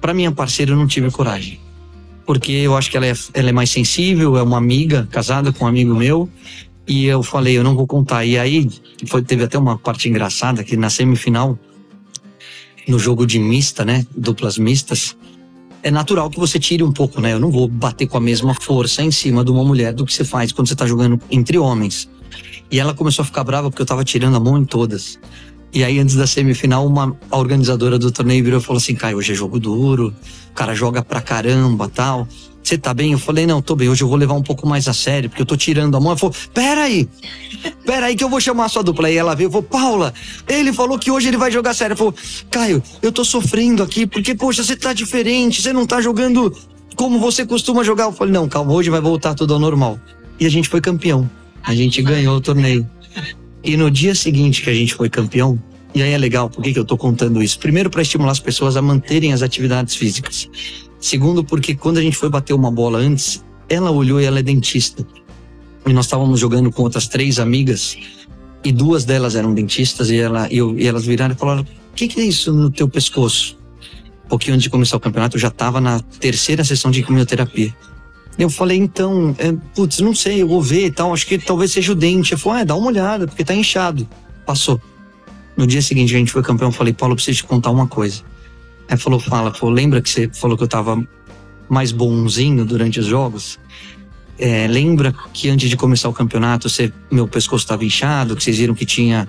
Para 0.00 0.12
minha 0.12 0.32
parceira, 0.32 0.72
eu 0.72 0.76
não 0.76 0.86
tive 0.86 1.10
coragem. 1.10 1.60
Porque 2.28 2.52
eu 2.52 2.76
acho 2.76 2.90
que 2.90 2.96
ela 2.98 3.06
é, 3.06 3.14
ela 3.32 3.48
é 3.48 3.52
mais 3.52 3.70
sensível, 3.70 4.36
é 4.36 4.42
uma 4.42 4.58
amiga, 4.58 5.08
casada 5.10 5.50
com 5.50 5.64
um 5.64 5.66
amigo 5.66 5.94
meu. 5.94 6.28
E 6.86 7.06
eu 7.06 7.22
falei, 7.22 7.56
eu 7.56 7.64
não 7.64 7.74
vou 7.74 7.86
contar. 7.86 8.22
E 8.26 8.38
aí, 8.38 8.68
foi, 9.06 9.22
teve 9.22 9.44
até 9.44 9.56
uma 9.56 9.78
parte 9.78 10.10
engraçada 10.10 10.62
que 10.62 10.76
na 10.76 10.90
semifinal, 10.90 11.58
no 12.86 12.98
jogo 12.98 13.26
de 13.26 13.38
mista, 13.38 13.82
né? 13.82 14.06
Duplas 14.14 14.58
mistas, 14.58 15.16
é 15.82 15.90
natural 15.90 16.28
que 16.28 16.38
você 16.38 16.58
tire 16.58 16.82
um 16.82 16.92
pouco, 16.92 17.18
né? 17.18 17.32
Eu 17.32 17.40
não 17.40 17.50
vou 17.50 17.66
bater 17.66 18.06
com 18.06 18.18
a 18.18 18.20
mesma 18.20 18.54
força 18.60 19.02
em 19.02 19.10
cima 19.10 19.42
de 19.42 19.50
uma 19.50 19.64
mulher 19.64 19.94
do 19.94 20.04
que 20.04 20.12
você 20.12 20.22
faz 20.22 20.52
quando 20.52 20.68
você 20.68 20.76
tá 20.76 20.86
jogando 20.86 21.18
entre 21.30 21.56
homens. 21.56 22.10
E 22.70 22.78
ela 22.78 22.92
começou 22.92 23.22
a 23.22 23.24
ficar 23.24 23.42
brava 23.42 23.70
porque 23.70 23.80
eu 23.80 23.86
tava 23.86 24.04
tirando 24.04 24.36
a 24.36 24.40
mão 24.40 24.58
em 24.58 24.66
todas. 24.66 25.18
E 25.72 25.84
aí, 25.84 25.98
antes 25.98 26.14
da 26.14 26.26
semifinal, 26.26 26.86
uma 26.86 27.16
a 27.30 27.36
organizadora 27.36 27.98
do 27.98 28.10
torneio 28.10 28.42
virou 28.42 28.60
e 28.60 28.62
falou 28.62 28.78
assim: 28.78 28.94
Caio, 28.94 29.18
hoje 29.18 29.32
é 29.32 29.34
jogo 29.34 29.58
duro, 29.60 30.14
o 30.50 30.54
cara 30.54 30.74
joga 30.74 31.02
pra 31.02 31.20
caramba 31.20 31.88
tal. 31.88 32.26
Você 32.62 32.76
tá 32.76 32.92
bem? 32.92 33.12
Eu 33.12 33.18
falei: 33.18 33.46
Não, 33.46 33.60
tô 33.60 33.76
bem, 33.76 33.88
hoje 33.88 34.02
eu 34.02 34.08
vou 34.08 34.16
levar 34.16 34.34
um 34.34 34.42
pouco 34.42 34.66
mais 34.66 34.88
a 34.88 34.94
sério, 34.94 35.28
porque 35.28 35.42
eu 35.42 35.46
tô 35.46 35.56
tirando 35.56 35.96
a 35.96 36.00
mão. 36.00 36.10
Ela 36.10 36.18
falou: 36.18 36.34
Pera 36.54 36.82
aí, 36.82 37.08
pera 37.84 38.06
aí 38.06 38.16
que 38.16 38.24
eu 38.24 38.28
vou 38.28 38.40
chamar 38.40 38.64
a 38.64 38.68
sua 38.68 38.82
dupla. 38.82 39.08
Aí 39.08 39.16
ela 39.16 39.34
veio 39.34 39.48
e 39.48 39.50
falou: 39.50 39.62
Paula, 39.62 40.14
ele 40.46 40.72
falou 40.72 40.98
que 40.98 41.10
hoje 41.10 41.28
ele 41.28 41.36
vai 41.36 41.50
jogar 41.50 41.74
sério. 41.74 41.92
Ela 41.92 41.98
falou: 41.98 42.14
Caio, 42.50 42.82
eu 43.02 43.12
tô 43.12 43.24
sofrendo 43.24 43.82
aqui, 43.82 44.06
porque, 44.06 44.34
poxa, 44.34 44.64
você 44.64 44.74
tá 44.74 44.92
diferente, 44.92 45.62
você 45.62 45.72
não 45.72 45.86
tá 45.86 46.00
jogando 46.00 46.54
como 46.96 47.18
você 47.18 47.46
costuma 47.46 47.84
jogar. 47.84 48.04
Eu 48.04 48.12
falei: 48.12 48.32
Não, 48.32 48.48
calma, 48.48 48.72
hoje 48.72 48.90
vai 48.90 49.00
voltar 49.00 49.34
tudo 49.34 49.54
ao 49.54 49.60
normal. 49.60 49.98
E 50.40 50.46
a 50.46 50.50
gente 50.50 50.68
foi 50.68 50.80
campeão. 50.80 51.28
A 51.62 51.74
gente 51.74 52.00
ganhou 52.02 52.36
o 52.36 52.40
torneio. 52.40 52.88
E 53.62 53.76
no 53.76 53.90
dia 53.90 54.14
seguinte 54.14 54.62
que 54.62 54.70
a 54.70 54.74
gente 54.74 54.94
foi 54.94 55.08
campeão, 55.08 55.58
e 55.94 56.02
aí 56.02 56.12
é 56.12 56.18
legal, 56.18 56.48
por 56.48 56.62
que, 56.62 56.72
que 56.72 56.78
eu 56.78 56.84
tô 56.84 56.96
contando 56.96 57.42
isso? 57.42 57.58
Primeiro, 57.58 57.90
para 57.90 58.02
estimular 58.02 58.32
as 58.32 58.40
pessoas 58.40 58.76
a 58.76 58.82
manterem 58.82 59.32
as 59.32 59.42
atividades 59.42 59.94
físicas. 59.96 60.48
Segundo, 61.00 61.44
porque 61.44 61.74
quando 61.74 61.98
a 61.98 62.02
gente 62.02 62.16
foi 62.16 62.28
bater 62.28 62.52
uma 62.52 62.70
bola 62.70 62.98
antes, 62.98 63.44
ela 63.68 63.90
olhou 63.90 64.20
e 64.20 64.24
ela 64.24 64.38
é 64.38 64.42
dentista. 64.42 65.06
E 65.86 65.92
nós 65.92 66.06
estávamos 66.06 66.38
jogando 66.40 66.70
com 66.70 66.82
outras 66.82 67.08
três 67.08 67.38
amigas, 67.38 67.96
e 68.64 68.72
duas 68.72 69.04
delas 69.04 69.34
eram 69.34 69.54
dentistas, 69.54 70.10
e, 70.10 70.16
ela, 70.16 70.48
e, 70.50 70.58
eu, 70.58 70.78
e 70.78 70.86
elas 70.86 71.04
viraram 71.04 71.34
e 71.34 71.38
falaram: 71.38 71.62
O 71.62 71.94
que, 71.94 72.08
que 72.08 72.20
é 72.20 72.24
isso 72.24 72.52
no 72.52 72.70
teu 72.70 72.88
pescoço? 72.88 73.56
Um 74.26 74.28
pouquinho 74.28 74.54
antes 74.54 74.64
de 74.64 74.70
começar 74.70 74.96
o 74.96 75.00
campeonato, 75.00 75.36
eu 75.36 75.40
já 75.40 75.48
estava 75.48 75.80
na 75.80 76.00
terceira 76.00 76.62
sessão 76.64 76.90
de 76.90 77.02
quimioterapia. 77.02 77.74
Eu 78.38 78.48
falei, 78.48 78.78
então, 78.78 79.34
é, 79.36 79.52
putz, 79.74 79.98
não 79.98 80.14
sei, 80.14 80.42
eu 80.42 80.48
vou 80.48 80.62
ver 80.62 80.86
e 80.86 80.90
tal, 80.92 81.12
acho 81.12 81.26
que 81.26 81.36
talvez 81.38 81.72
seja 81.72 81.90
o 81.90 81.94
dente. 81.94 82.34
Ele 82.34 82.40
falou, 82.40 82.58
é, 82.58 82.64
dá 82.64 82.76
uma 82.76 82.86
olhada, 82.86 83.26
porque 83.26 83.44
tá 83.44 83.52
inchado. 83.52 84.08
Passou. 84.46 84.80
No 85.56 85.66
dia 85.66 85.82
seguinte, 85.82 86.14
a 86.14 86.18
gente 86.18 86.30
foi 86.30 86.42
campeão, 86.42 86.68
eu 86.68 86.72
falei, 86.72 86.92
Paulo, 86.92 87.12
eu 87.12 87.16
preciso 87.16 87.38
te 87.38 87.44
contar 87.44 87.70
uma 87.70 87.88
coisa. 87.88 88.22
Aí 88.88 88.96
falou, 88.96 89.18
fala, 89.18 89.52
falou, 89.52 89.74
lembra 89.74 90.00
que 90.00 90.08
você 90.08 90.30
falou 90.32 90.56
que 90.56 90.62
eu 90.62 90.68
tava 90.68 91.04
mais 91.68 91.90
bonzinho 91.90 92.64
durante 92.64 93.00
os 93.00 93.06
jogos? 93.06 93.58
É, 94.38 94.68
lembra 94.68 95.12
que 95.32 95.50
antes 95.50 95.68
de 95.68 95.76
começar 95.76 96.08
o 96.08 96.12
campeonato, 96.12 96.68
você, 96.68 96.92
meu 97.10 97.26
pescoço 97.26 97.64
estava 97.64 97.84
inchado, 97.84 98.36
que 98.36 98.44
vocês 98.44 98.56
viram 98.56 98.72
que 98.72 98.86
tinha 98.86 99.28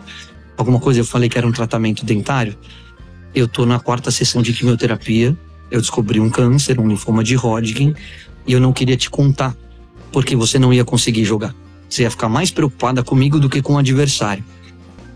alguma 0.55 0.79
coisa, 0.79 0.99
eu 0.99 1.05
falei 1.05 1.27
que 1.27 1.37
era 1.37 1.47
um 1.47 1.51
tratamento 1.51 2.05
dentário? 2.05 2.55
Eu 3.33 3.47
tô 3.47 3.65
na 3.65 3.79
quarta 3.79 4.11
sessão 4.11 4.43
de 4.43 4.53
quimioterapia, 4.53 5.35
eu 5.71 5.81
descobri 5.81 6.19
um 6.19 6.29
câncer, 6.29 6.79
um 6.79 6.87
linfoma 6.87 7.23
de 7.23 7.35
Hodgkin, 7.35 7.95
E 8.49 8.53
eu 8.53 8.59
não 8.59 8.73
queria 8.73 8.97
te 8.97 9.11
contar, 9.11 9.55
porque 10.11 10.35
você 10.35 10.57
não 10.57 10.73
ia 10.73 10.83
conseguir 10.83 11.23
jogar. 11.23 11.53
Você 11.87 12.01
ia 12.01 12.09
ficar 12.09 12.27
mais 12.27 12.49
preocupada 12.49 13.03
comigo 13.03 13.39
do 13.39 13.47
que 13.47 13.61
com 13.61 13.75
o 13.75 13.77
adversário. 13.77 14.43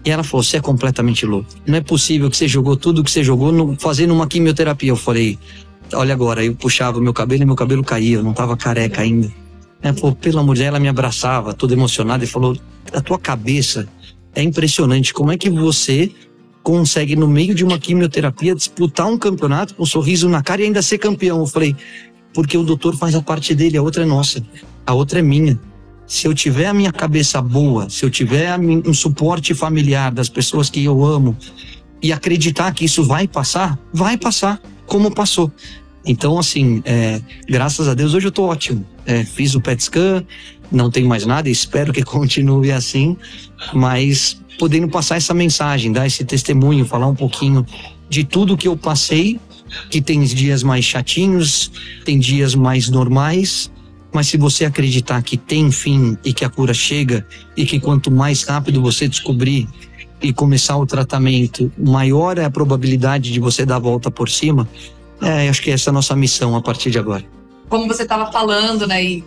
E 0.05 0.11
ela 0.11 0.23
falou: 0.23 0.43
Você 0.43 0.57
é 0.57 0.61
completamente 0.61 1.25
louco. 1.25 1.49
Não 1.65 1.75
é 1.75 1.81
possível 1.81 2.29
que 2.29 2.37
você 2.37 2.47
jogou 2.47 2.77
tudo 2.77 3.03
que 3.03 3.09
você 3.09 3.23
jogou 3.23 3.51
no, 3.51 3.75
fazendo 3.79 4.13
uma 4.13 4.27
quimioterapia. 4.27 4.91
Eu 4.91 4.95
falei: 4.95 5.39
Olha 5.95 6.13
agora, 6.13 6.45
eu 6.45 6.53
puxava 6.53 7.01
meu 7.01 7.11
cabelo 7.11 7.41
e 7.41 7.45
meu 7.47 7.55
cabelo 7.55 7.83
caía, 7.83 8.17
eu 8.17 8.23
não 8.23 8.33
tava 8.33 8.55
careca 8.55 9.01
ainda. 9.01 9.33
Ela 9.81 9.95
falou: 9.95 10.15
Pelo 10.15 10.37
amor 10.37 10.53
de 10.53 10.61
Deus, 10.61 10.67
ela 10.67 10.79
me 10.79 10.87
abraçava, 10.87 11.55
toda 11.55 11.73
emocionada, 11.73 12.23
e 12.23 12.27
falou: 12.27 12.55
A 12.93 13.01
tua 13.01 13.17
cabeça 13.17 13.87
é 14.35 14.43
impressionante. 14.43 15.11
Como 15.11 15.31
é 15.31 15.37
que 15.39 15.49
você 15.49 16.11
consegue, 16.61 17.15
no 17.15 17.27
meio 17.27 17.55
de 17.55 17.63
uma 17.63 17.79
quimioterapia, 17.79 18.53
disputar 18.53 19.07
um 19.07 19.17
campeonato 19.17 19.73
com 19.73 19.81
um 19.81 19.87
sorriso 19.87 20.29
na 20.29 20.43
cara 20.43 20.61
e 20.61 20.65
ainda 20.65 20.83
ser 20.83 20.99
campeão? 20.99 21.39
Eu 21.39 21.47
falei: 21.47 21.75
Porque 22.33 22.57
o 22.57 22.63
doutor 22.63 22.97
faz 22.97 23.15
a 23.15 23.21
parte 23.21 23.53
dele, 23.53 23.77
a 23.77 23.81
outra 23.81 24.03
é 24.03 24.05
nossa, 24.05 24.43
a 24.85 24.93
outra 24.93 25.19
é 25.19 25.21
minha 25.21 25.59
se 26.05 26.27
eu 26.27 26.33
tiver 26.33 26.67
a 26.67 26.73
minha 26.73 26.91
cabeça 26.91 27.41
boa, 27.41 27.89
se 27.89 28.03
eu 28.05 28.09
tiver 28.09 28.57
um 28.59 28.93
suporte 28.93 29.53
familiar 29.53 30.11
das 30.11 30.29
pessoas 30.29 30.69
que 30.69 30.83
eu 30.83 31.03
amo 31.03 31.35
e 32.01 32.11
acreditar 32.11 32.71
que 32.73 32.85
isso 32.85 33.03
vai 33.03 33.27
passar, 33.27 33.79
vai 33.91 34.17
passar, 34.17 34.61
como 34.85 35.09
passou. 35.09 35.51
Então, 36.05 36.37
assim, 36.37 36.81
é, 36.85 37.21
graças 37.47 37.87
a 37.87 37.93
Deus, 37.93 38.13
hoje 38.13 38.27
eu 38.27 38.31
tô 38.31 38.43
ótimo. 38.43 38.85
É, 39.05 39.23
fiz 39.23 39.55
o 39.55 39.61
PET 39.61 39.83
scan, 39.83 40.25
não 40.71 40.91
tem 40.91 41.05
mais 41.05 41.25
nada, 41.25 41.49
espero 41.49 41.93
que 41.93 42.03
continue 42.05 42.71
assim, 42.71 43.17
mas 43.73 44.39
podendo 44.59 44.89
passar 44.89 45.15
essa 45.15 45.33
mensagem, 45.33 45.91
dar 45.91 46.05
esse 46.05 46.25
testemunho, 46.25 46.85
falar 46.85 47.07
um 47.07 47.15
pouquinho 47.15 47.65
de 48.09 48.23
tudo 48.23 48.57
que 48.57 48.67
eu 48.67 48.75
passei, 48.75 49.39
que 49.89 50.01
tem 50.01 50.23
dias 50.23 50.63
mais 50.63 50.85
chatinhos, 50.85 51.71
tem 52.05 52.19
dias 52.19 52.55
mais 52.55 52.89
normais, 52.89 53.71
mas 54.13 54.27
se 54.27 54.37
você 54.37 54.65
acreditar 54.65 55.21
que 55.23 55.35
tem 55.35 55.71
fim 55.71 56.17
e 56.23 56.33
que 56.33 56.45
a 56.45 56.49
cura 56.49 56.73
chega 56.73 57.25
e 57.57 57.65
que 57.65 57.79
quanto 57.79 58.11
mais 58.11 58.43
rápido 58.43 58.81
você 58.81 59.07
descobrir 59.07 59.67
e 60.21 60.31
começar 60.31 60.77
o 60.77 60.85
tratamento, 60.85 61.71
maior 61.77 62.37
é 62.37 62.45
a 62.45 62.49
probabilidade 62.49 63.31
de 63.31 63.39
você 63.39 63.65
dar 63.65 63.77
a 63.77 63.79
volta 63.79 64.11
por 64.11 64.29
cima. 64.29 64.69
É, 65.21 65.49
acho 65.49 65.61
que 65.61 65.71
essa 65.71 65.89
é 65.89 65.91
a 65.91 65.93
nossa 65.93 66.15
missão 66.15 66.55
a 66.55 66.61
partir 66.61 66.91
de 66.91 66.99
agora. 66.99 67.25
Como 67.67 67.87
você 67.87 68.03
estava 68.03 68.31
falando, 68.31 68.85
né? 68.85 69.03
E 69.03 69.23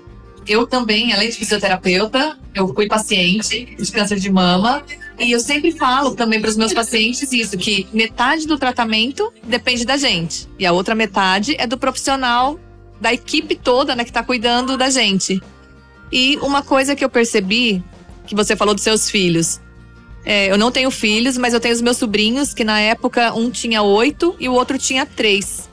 eu 0.46 0.66
também, 0.66 1.12
além 1.12 1.28
de 1.28 1.36
fisioterapeuta, 1.36 2.38
eu 2.54 2.72
fui 2.72 2.86
paciente 2.86 3.76
de 3.76 3.92
câncer 3.92 4.18
de 4.18 4.30
mama 4.30 4.82
e 5.18 5.32
eu 5.32 5.40
sempre 5.40 5.72
falo 5.72 6.14
também 6.14 6.40
para 6.40 6.50
os 6.50 6.56
meus 6.56 6.72
pacientes 6.72 7.32
isso 7.32 7.56
que 7.56 7.86
metade 7.92 8.46
do 8.46 8.58
tratamento 8.58 9.32
depende 9.42 9.84
da 9.84 9.96
gente 9.96 10.48
e 10.58 10.66
a 10.66 10.72
outra 10.72 10.94
metade 10.94 11.54
é 11.58 11.66
do 11.66 11.78
profissional 11.78 12.58
da 13.00 13.12
equipe 13.12 13.54
toda, 13.54 13.94
né, 13.94 14.04
que 14.04 14.12
tá 14.12 14.22
cuidando 14.22 14.76
da 14.76 14.90
gente. 14.90 15.42
E 16.10 16.36
uma 16.38 16.62
coisa 16.62 16.94
que 16.94 17.04
eu 17.04 17.10
percebi, 17.10 17.82
que 18.26 18.34
você 18.34 18.56
falou 18.56 18.74
dos 18.74 18.84
seus 18.84 19.10
filhos. 19.10 19.60
É, 20.24 20.50
eu 20.50 20.58
não 20.58 20.72
tenho 20.72 20.90
filhos, 20.90 21.36
mas 21.36 21.54
eu 21.54 21.60
tenho 21.60 21.74
os 21.74 21.80
meus 21.80 21.96
sobrinhos, 21.96 22.52
que 22.52 22.64
na 22.64 22.80
época 22.80 23.32
um 23.34 23.50
tinha 23.50 23.82
oito 23.82 24.34
e 24.40 24.48
o 24.48 24.52
outro 24.52 24.78
tinha 24.78 25.06
três. 25.06 25.68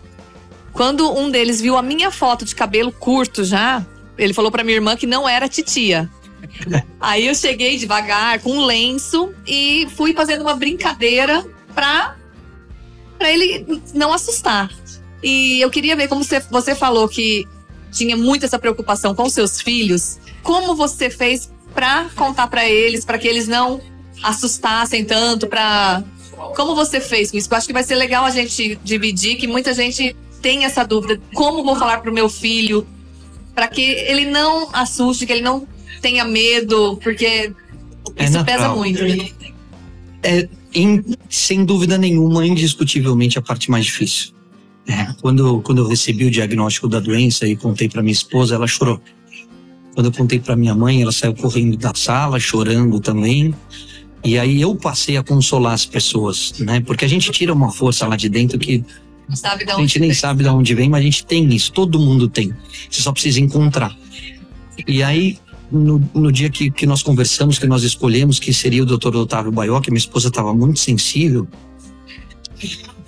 Quando 0.72 1.12
um 1.12 1.30
deles 1.30 1.62
viu 1.62 1.78
a 1.78 1.82
minha 1.82 2.12
foto 2.12 2.46
de 2.46 2.54
cabelo 2.54 2.92
curto 2.92 3.44
já, 3.44 3.86
ele 4.18 4.34
falou 4.34 4.52
para 4.52 4.64
minha 4.64 4.76
irmã 4.76 4.96
que 4.96 5.08
não 5.08 5.28
era 5.28 5.48
titia. 5.48 6.10
Aí 7.00 7.28
eu 7.28 7.36
cheguei 7.36 7.78
devagar 7.78 8.40
com 8.40 8.52
um 8.52 8.66
lenço 8.66 9.34
e 9.46 9.88
fui 9.96 10.14
fazendo 10.14 10.42
uma 10.42 10.56
brincadeira 10.56 11.46
pra, 11.74 12.16
pra 13.18 13.32
ele 13.32 13.82
não 13.94 14.14
assustar. 14.14 14.70
E 15.22 15.62
eu 15.62 15.70
queria 15.70 15.96
ver 15.96 16.08
como 16.08 16.24
você, 16.24 16.40
você 16.40 16.76
falou 16.76 17.08
que 17.08 17.48
tinha 17.92 18.18
muito 18.18 18.46
essa 18.46 18.60
preocupação 18.60 19.16
com 19.16 19.30
seus 19.30 19.62
filhos. 19.62 20.20
Como 20.42 20.76
você 20.76 21.10
fez 21.10 21.52
para 21.74 22.10
contar 22.16 22.48
para 22.48 22.68
eles, 22.68 23.06
para 23.06 23.18
que 23.18 23.28
eles 23.28 23.48
não 23.48 23.82
assustassem 24.22 25.06
tanto, 25.06 25.48
para 25.48 26.04
como 26.56 26.76
você 26.76 27.00
fez 27.00 27.32
com 27.32 27.38
isso? 27.38 27.48
Eu 27.50 27.58
acho 27.58 27.68
que 27.68 27.74
vai 27.74 27.84
ser 27.84 27.96
legal 27.96 28.26
a 28.26 28.30
gente 28.30 28.78
dividir, 28.84 29.38
que 29.38 29.48
muita 29.48 29.74
gente 29.74 30.16
tem 30.42 30.66
essa 30.66 30.84
dúvida. 30.84 31.22
Como 31.34 31.64
vou 31.64 31.76
falar 31.76 32.02
pro 32.02 32.14
meu 32.14 32.28
filho 32.28 32.86
para 33.56 33.68
que 33.68 33.82
ele 33.82 34.26
não 34.26 34.70
assuste, 34.74 35.26
que 35.26 35.32
ele 35.32 35.42
não 35.42 35.68
tenha 36.02 36.26
medo, 36.26 36.98
porque 36.98 37.52
é 38.16 38.26
isso 38.26 38.44
pesa 38.44 38.70
muito. 38.76 39.04
Né? 39.04 39.30
É, 40.24 40.48
sem 41.30 41.66
dúvida 41.66 41.98
nenhuma, 41.98 42.46
indiscutivelmente 42.46 43.38
a 43.38 43.42
parte 43.42 43.70
mais 43.70 43.86
difícil. 43.86 44.34
É, 44.88 45.14
quando, 45.22 45.62
quando 45.62 45.80
eu 45.80 45.88
recebi 45.88 46.26
o 46.26 46.32
diagnóstico 46.32 46.88
da 46.88 47.00
doença 47.00 47.48
e 47.48 47.56
contei 47.56 47.88
para 47.88 48.02
minha 48.02 48.14
esposa, 48.14 48.56
ela 48.56 48.68
chorou. 48.68 49.02
Quando 49.94 50.08
eu 50.08 50.12
contei 50.12 50.40
para 50.40 50.56
minha 50.56 50.74
mãe, 50.74 51.02
ela 51.02 51.12
saiu 51.12 51.34
correndo 51.34 51.78
da 51.78 51.94
sala, 51.94 52.40
chorando 52.40 53.00
também. 53.00 53.54
E 54.24 54.38
aí 54.38 54.62
eu 54.62 54.76
passei 54.76 55.18
a 55.18 55.24
consolar 55.24 55.74
as 55.74 55.86
pessoas, 55.86 56.54
né? 56.60 56.80
Porque 56.82 57.06
a 57.06 57.08
gente 57.08 57.32
tira 57.32 57.54
uma 57.54 57.72
força 57.72 58.08
lá 58.08 58.16
de 58.16 58.30
dentro 58.30 58.58
que 58.58 58.84
a 59.30 59.80
gente 59.80 60.00
nem 60.00 60.10
vem. 60.10 60.18
sabe 60.18 60.44
de 60.44 60.50
onde 60.50 60.74
vem, 60.76 60.90
mas 60.90 61.02
a 61.02 61.04
gente 61.04 61.26
tem 61.26 61.48
isso, 61.54 61.72
todo 61.72 62.00
mundo 62.00 62.28
tem. 62.28 62.54
Você 62.90 63.02
só 63.02 63.12
precisa 63.12 63.40
encontrar. 63.40 63.96
E 64.88 65.04
aí, 65.04 65.38
no, 65.74 66.02
no 66.14 66.32
dia 66.32 66.50
que, 66.50 66.70
que 66.70 66.86
nós 66.86 67.02
conversamos, 67.02 67.58
que 67.58 67.68
nós 67.68 67.84
escolhemos 67.84 68.40
que 68.40 68.54
seria 68.54 68.84
o 68.84 68.86
Dr. 68.86 69.16
Otávio 69.16 69.52
Baió, 69.52 69.82
que 69.82 69.90
minha 69.90 69.98
esposa 69.98 70.28
estava 70.28 70.54
muito 70.54 70.80
sensível, 70.80 71.48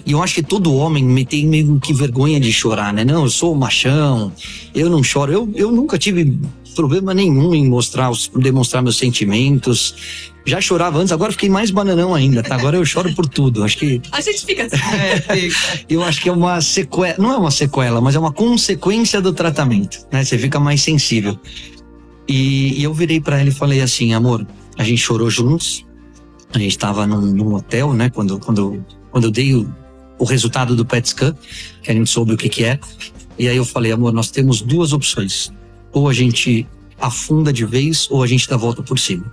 e 0.06 0.12
eu 0.12 0.22
acho 0.22 0.36
que 0.36 0.44
todo 0.44 0.74
homem 0.76 1.26
tem 1.26 1.48
meio 1.48 1.80
que 1.80 1.92
vergonha 1.92 2.40
de 2.40 2.54
chorar, 2.54 2.94
né? 2.94 3.04
Não, 3.04 3.24
eu 3.24 3.30
sou 3.30 3.56
machão, 3.56 4.32
eu 4.74 4.88
não 4.88 5.04
choro. 5.04 5.32
Eu, 5.32 5.52
eu 5.56 5.72
nunca 5.72 5.98
tive 5.98 6.38
problema 6.76 7.14
nenhum 7.14 7.56
em 7.56 7.68
mostrar, 7.68 8.12
demonstrar 8.36 8.84
meus 8.84 8.98
sentimentos. 8.98 9.96
Já 10.46 10.62
chorava 10.62 11.00
antes, 11.00 11.12
agora 11.12 11.32
fiquei 11.32 11.50
mais 11.50 11.72
bananão 11.72 12.14
ainda, 12.14 12.44
tá? 12.44 12.54
Agora 12.54 12.78
eu 12.78 12.86
choro 12.86 13.16
por 13.16 13.28
tudo. 13.28 13.64
Acho 13.64 13.78
que. 13.78 14.00
A 14.12 14.22
gente 14.22 14.46
fica 14.46 14.66
assim. 14.66 14.76
É, 14.96 15.50
eu 15.90 16.04
acho 16.04 16.22
que 16.22 16.30
é 16.30 16.32
uma 16.32 16.62
sequela. 16.62 17.16
Não 17.18 17.32
é 17.32 17.38
uma 17.38 17.50
sequela, 17.50 18.00
mas 18.00 18.14
é 18.14 18.20
uma 18.20 18.32
consequência 18.32 19.20
do 19.20 19.34
tratamento, 19.34 20.06
né? 20.12 20.24
Você 20.24 20.38
fica 20.38 20.60
mais 20.60 20.84
sensível. 20.84 21.40
E, 22.28 22.80
e 22.80 22.84
eu 22.84 22.94
virei 22.94 23.20
para 23.20 23.40
ele 23.40 23.50
e 23.50 23.54
falei 23.54 23.82
assim, 23.82 24.14
amor, 24.14 24.46
a 24.78 24.84
gente 24.84 25.00
chorou 25.00 25.30
juntos. 25.30 25.86
A 26.54 26.60
gente 26.60 26.78
tava 26.78 27.06
num, 27.06 27.22
num 27.22 27.54
hotel, 27.54 27.94
né? 27.94 28.10
Quando, 28.10 28.40
quando, 28.40 28.84
quando 29.12 29.26
eu 29.26 29.32
dei 29.32 29.54
o 29.54 29.68
o 30.18 30.26
resultado 30.26 30.76
do 30.76 30.86
PET 30.86 31.10
scan, 31.10 31.36
que 31.82 31.92
a 31.92 31.94
gente 31.94 32.10
soube 32.10 32.34
o 32.34 32.38
que, 32.38 32.50
que 32.50 32.64
é. 32.64 32.80
E 33.38 33.48
aí 33.48 33.58
eu 33.58 33.66
falei, 33.66 33.92
amor, 33.92 34.14
nós 34.14 34.32
temos 34.32 34.62
duas 34.62 34.94
opções. 34.94 35.52
Ou 35.92 36.08
a 36.08 36.14
gente 36.14 36.68
afunda 37.00 37.52
de 37.52 37.66
vez, 37.66 38.08
ou 38.10 38.24
a 38.24 38.28
gente 38.28 38.48
dá 38.48 38.56
volta 38.56 38.82
por 38.82 38.98
cima. 38.98 39.30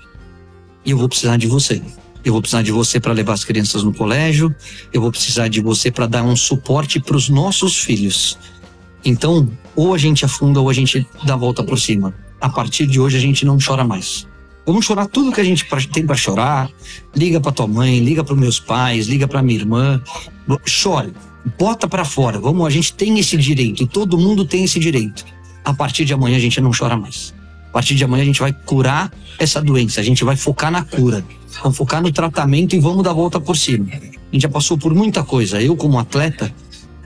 E 0.85 0.91
eu 0.91 0.99
vou 0.99 1.09
precisar 1.09 1.37
de 1.37 1.47
você. 1.47 1.81
Eu 2.25 2.33
vou 2.33 2.43
precisar 2.43 2.63
de 2.63 2.73
você 2.73 3.01
para 3.01 3.13
levar 3.13 3.33
as 3.33 3.45
crianças 3.45 3.83
no 3.83 3.93
colégio. 3.93 4.55
Eu 4.93 5.01
vou 5.01 5.11
precisar 5.11 5.49
de 5.49 5.61
você 5.61 5.91
para 5.91 6.07
dar 6.07 6.25
um 6.25 6.37
suporte 6.37 7.01
para 7.01 7.17
os 7.17 7.29
nossos 7.29 7.77
filhos. 7.79 8.39
Então, 9.05 9.49
ou 9.75 9.95
a 9.95 9.99
gente 9.99 10.25
afunda 10.25 10.61
ou 10.61 10.69
a 10.69 10.73
gente 10.73 11.07
dá 11.25 11.37
volta 11.37 11.63
por 11.63 11.79
cima. 11.79 12.15
A 12.43 12.49
partir 12.49 12.87
de 12.89 12.99
hoje 12.99 13.17
a 13.17 13.21
gente 13.21 13.47
não 13.47 13.57
chora 13.65 13.85
mais. 13.85 14.27
Vamos 14.67 14.85
chorar 14.85 15.07
tudo 15.07 15.31
que 15.31 15.41
a 15.41 15.45
gente 15.45 15.65
tem 15.93 16.05
para 16.05 16.17
chorar. 16.17 16.69
Liga 17.15 17.41
para 17.41 17.53
tua 17.53 17.69
mãe, 17.69 18.01
liga 18.01 18.25
para 18.25 18.35
meus 18.35 18.59
pais, 18.59 19.07
liga 19.07 19.29
para 19.29 19.41
minha 19.41 19.61
irmã. 19.61 20.03
Chore, 20.67 21.13
bota 21.57 21.87
para 21.87 22.05
fora. 22.05 22.41
Vamos, 22.41 22.67
a 22.67 22.71
gente 22.71 22.95
tem 22.95 23.17
esse 23.21 23.37
direito 23.37 23.87
todo 23.87 24.19
mundo 24.19 24.45
tem 24.45 24.65
esse 24.65 24.81
direito. 24.81 25.25
A 25.65 25.73
partir 25.73 26.05
de 26.05 26.13
amanhã 26.13 26.37
a 26.37 26.41
gente 26.41 26.61
não 26.61 26.73
chora 26.77 26.97
mais. 26.97 27.33
A 27.69 27.73
partir 27.73 27.95
de 27.95 28.03
amanhã 28.03 28.23
a 28.23 28.27
gente 28.27 28.41
vai 28.41 28.53
curar 28.53 29.13
essa 29.39 29.63
doença, 29.63 30.01
a 30.01 30.05
gente 30.05 30.25
vai 30.25 30.35
focar 30.35 30.73
na 30.73 30.83
cura. 30.83 31.25
Vamos 31.63 31.79
focar 31.79 32.03
no 32.03 32.11
tratamento 32.11 32.75
e 32.75 32.81
vamos 32.81 33.05
dar 33.05 33.11
a 33.11 33.15
volta 33.15 33.41
por 33.41 33.57
cima. 33.57 33.87
A 33.87 34.35
gente 34.35 34.43
já 34.43 34.49
passou 34.49 34.77
por 34.77 34.93
muita 34.93 35.23
coisa. 35.23 35.63
Eu, 35.63 35.77
como 35.77 35.97
atleta, 35.97 36.53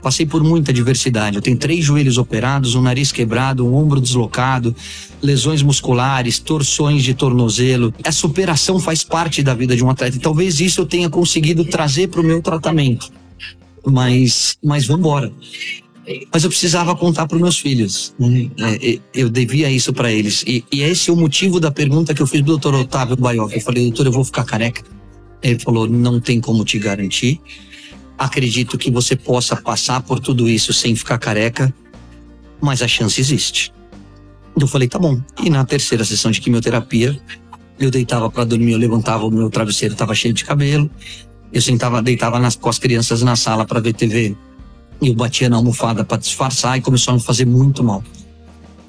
Passei 0.07 0.25
por 0.25 0.41
muita 0.41 0.71
diversidade. 0.71 1.35
Eu 1.35 1.41
tenho 1.41 1.57
três 1.57 1.83
joelhos 1.83 2.17
operados, 2.17 2.75
um 2.75 2.81
nariz 2.81 3.11
quebrado, 3.11 3.67
um 3.67 3.75
ombro 3.75 3.99
deslocado, 3.99 4.73
lesões 5.21 5.61
musculares, 5.61 6.39
torções 6.39 7.03
de 7.03 7.13
tornozelo. 7.13 7.93
A 8.05 8.11
superação 8.13 8.79
faz 8.79 9.03
parte 9.03 9.43
da 9.43 9.53
vida 9.53 9.75
de 9.75 9.83
um 9.83 9.89
atleta. 9.89 10.15
E 10.15 10.19
talvez 10.21 10.61
isso 10.61 10.79
eu 10.79 10.85
tenha 10.85 11.09
conseguido 11.09 11.65
trazer 11.65 12.07
para 12.07 12.21
o 12.21 12.23
meu 12.23 12.41
tratamento. 12.41 13.11
Mas, 13.85 14.57
mas 14.63 14.85
vamos 14.85 15.01
embora. 15.01 15.29
Mas 16.31 16.45
eu 16.45 16.49
precisava 16.49 16.95
contar 16.95 17.27
para 17.27 17.37
meus 17.37 17.59
filhos. 17.59 18.15
Né? 18.17 18.49
Eu 19.13 19.29
devia 19.29 19.69
isso 19.69 19.91
para 19.91 20.09
eles. 20.09 20.41
E, 20.47 20.63
e, 20.71 20.83
esse 20.83 21.09
é 21.09 21.13
o 21.13 21.17
motivo 21.17 21.59
da 21.59 21.69
pergunta 21.69 22.13
que 22.13 22.21
eu 22.21 22.27
fiz 22.27 22.39
do 22.39 22.45
doutor 22.45 22.75
Otávio 22.75 23.17
Baioff. 23.17 23.53
Eu 23.53 23.59
falei, 23.59 23.83
doutor, 23.87 24.05
eu 24.05 24.13
vou 24.13 24.23
ficar 24.23 24.45
careca? 24.45 24.81
Ele 25.43 25.59
falou, 25.59 25.85
não 25.85 26.21
tem 26.21 26.39
como 26.39 26.63
te 26.63 26.79
garantir 26.79 27.41
acredito 28.17 28.77
que 28.77 28.89
você 28.89 29.15
possa 29.15 29.55
passar 29.55 30.01
por 30.01 30.19
tudo 30.19 30.49
isso 30.49 30.73
sem 30.73 30.95
ficar 30.95 31.17
careca, 31.17 31.73
mas 32.59 32.81
a 32.81 32.87
chance 32.87 33.21
existe. 33.21 33.71
Eu 34.59 34.67
falei, 34.67 34.87
tá 34.87 34.97
bom. 34.97 35.21
E 35.43 35.49
na 35.49 35.63
terceira 35.63 36.03
sessão 36.03 36.31
de 36.31 36.41
quimioterapia, 36.41 37.19
eu 37.79 37.91
deitava 37.91 38.29
para 38.29 38.43
dormir, 38.43 38.71
eu 38.71 38.79
levantava, 38.79 39.25
o 39.25 39.31
meu 39.31 39.49
travesseiro 39.49 39.93
estava 39.93 40.15
cheio 40.15 40.33
de 40.33 40.43
cabelo. 40.43 40.89
Eu 41.53 41.61
sentava, 41.61 42.01
deitava 42.01 42.39
nas, 42.39 42.55
com 42.55 42.67
as 42.67 42.79
crianças 42.79 43.21
na 43.21 43.35
sala 43.35 43.65
para 43.65 43.79
ver 43.79 43.93
TV. 43.93 44.35
E 44.99 45.09
eu 45.09 45.13
batia 45.13 45.47
na 45.47 45.57
almofada 45.57 46.03
para 46.03 46.17
disfarçar 46.17 46.77
e 46.77 46.81
começou 46.81 47.13
a 47.13 47.17
me 47.17 47.23
fazer 47.23 47.45
muito 47.45 47.83
mal. 47.83 48.03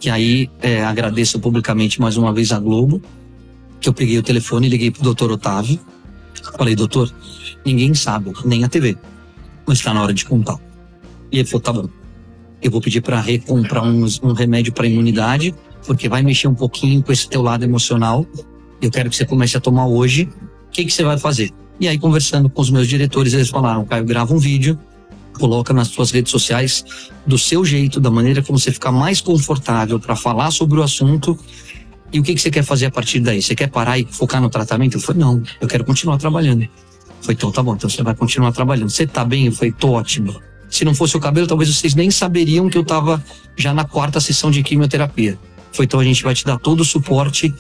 Que 0.00 0.08
aí 0.08 0.50
é, 0.62 0.82
agradeço 0.82 1.38
publicamente 1.38 2.00
mais 2.00 2.16
uma 2.16 2.32
vez 2.32 2.50
a 2.50 2.58
Globo, 2.58 3.02
que 3.78 3.88
eu 3.88 3.92
peguei 3.92 4.18
o 4.18 4.22
telefone 4.22 4.66
e 4.66 4.70
liguei 4.70 4.90
pro 4.90 5.02
doutor 5.02 5.30
Otávio. 5.30 5.78
Falei, 6.56 6.74
doutor, 6.74 7.12
ninguém 7.64 7.92
sabe, 7.94 8.32
nem 8.44 8.64
a 8.64 8.68
TV, 8.68 8.96
mas 9.68 9.78
está 9.78 9.92
na 9.92 10.02
hora 10.02 10.14
de 10.14 10.24
contar. 10.24 10.58
E 11.30 11.38
ele 11.38 11.48
falou, 11.48 11.60
tá 11.60 11.72
bom. 11.72 11.88
Eu 12.60 12.70
vou 12.70 12.80
pedir 12.80 13.02
para 13.02 13.20
recomprar 13.20 13.84
um, 13.84 14.04
um 14.22 14.32
remédio 14.32 14.72
para 14.72 14.86
imunidade, 14.86 15.54
porque 15.86 16.08
vai 16.08 16.22
mexer 16.22 16.48
um 16.48 16.54
pouquinho 16.54 17.02
com 17.02 17.12
esse 17.12 17.28
teu 17.28 17.42
lado 17.42 17.64
emocional. 17.64 18.26
Eu 18.80 18.90
quero 18.90 19.10
que 19.10 19.16
você 19.16 19.24
comece 19.24 19.56
a 19.56 19.60
tomar 19.60 19.86
hoje. 19.86 20.28
O 20.66 20.70
que, 20.70 20.84
que 20.84 20.92
você 20.92 21.04
vai 21.04 21.18
fazer? 21.18 21.50
E 21.78 21.86
aí, 21.86 21.98
conversando 21.98 22.48
com 22.48 22.60
os 22.60 22.70
meus 22.70 22.88
diretores, 22.88 23.32
eles 23.32 23.48
falaram: 23.48 23.84
Caio, 23.84 24.04
grava 24.04 24.34
um 24.34 24.38
vídeo, 24.38 24.76
coloca 25.38 25.72
nas 25.72 25.88
suas 25.88 26.10
redes 26.10 26.32
sociais 26.32 26.84
do 27.24 27.38
seu 27.38 27.64
jeito, 27.64 28.00
da 28.00 28.10
maneira 28.10 28.42
como 28.42 28.58
você 28.58 28.72
ficar 28.72 28.90
mais 28.90 29.20
confortável 29.20 30.00
para 30.00 30.16
falar 30.16 30.50
sobre 30.50 30.80
o 30.80 30.82
assunto. 30.82 31.38
E 32.12 32.18
o 32.18 32.22
que, 32.22 32.34
que 32.34 32.40
você 32.40 32.50
quer 32.50 32.64
fazer 32.64 32.86
a 32.86 32.90
partir 32.90 33.20
daí? 33.20 33.40
Você 33.40 33.54
quer 33.54 33.68
parar 33.68 33.98
e 33.98 34.06
focar 34.10 34.40
no 34.40 34.50
tratamento? 34.50 34.96
Eu 34.96 35.00
falei: 35.00 35.20
não, 35.20 35.42
eu 35.60 35.68
quero 35.68 35.84
continuar 35.84 36.18
trabalhando. 36.18 36.66
Foi 37.22 37.34
então 37.34 37.50
tá 37.50 37.62
bom, 37.62 37.74
então 37.74 37.88
você 37.88 38.02
vai 38.02 38.14
continuar 38.14 38.52
trabalhando. 38.52 38.90
Você 38.90 39.06
tá 39.06 39.24
bem? 39.24 39.46
Eu 39.46 39.52
falei: 39.52 39.72
tô 39.72 39.92
ótimo. 39.92 40.40
Se 40.70 40.84
não 40.84 40.94
fosse 40.94 41.16
o 41.16 41.20
cabelo, 41.20 41.46
talvez 41.46 41.74
vocês 41.74 41.94
nem 41.94 42.10
saberiam 42.10 42.68
que 42.68 42.76
eu 42.76 42.84
tava 42.84 43.22
já 43.56 43.72
na 43.72 43.84
quarta 43.84 44.20
sessão 44.20 44.50
de 44.50 44.62
quimioterapia. 44.62 45.38
Foi 45.72 45.84
então 45.84 45.98
a 46.00 46.04
gente 46.04 46.22
vai 46.22 46.34
te 46.34 46.44
dar 46.44 46.58
todo 46.58 46.80
o 46.80 46.84
suporte 46.84 47.54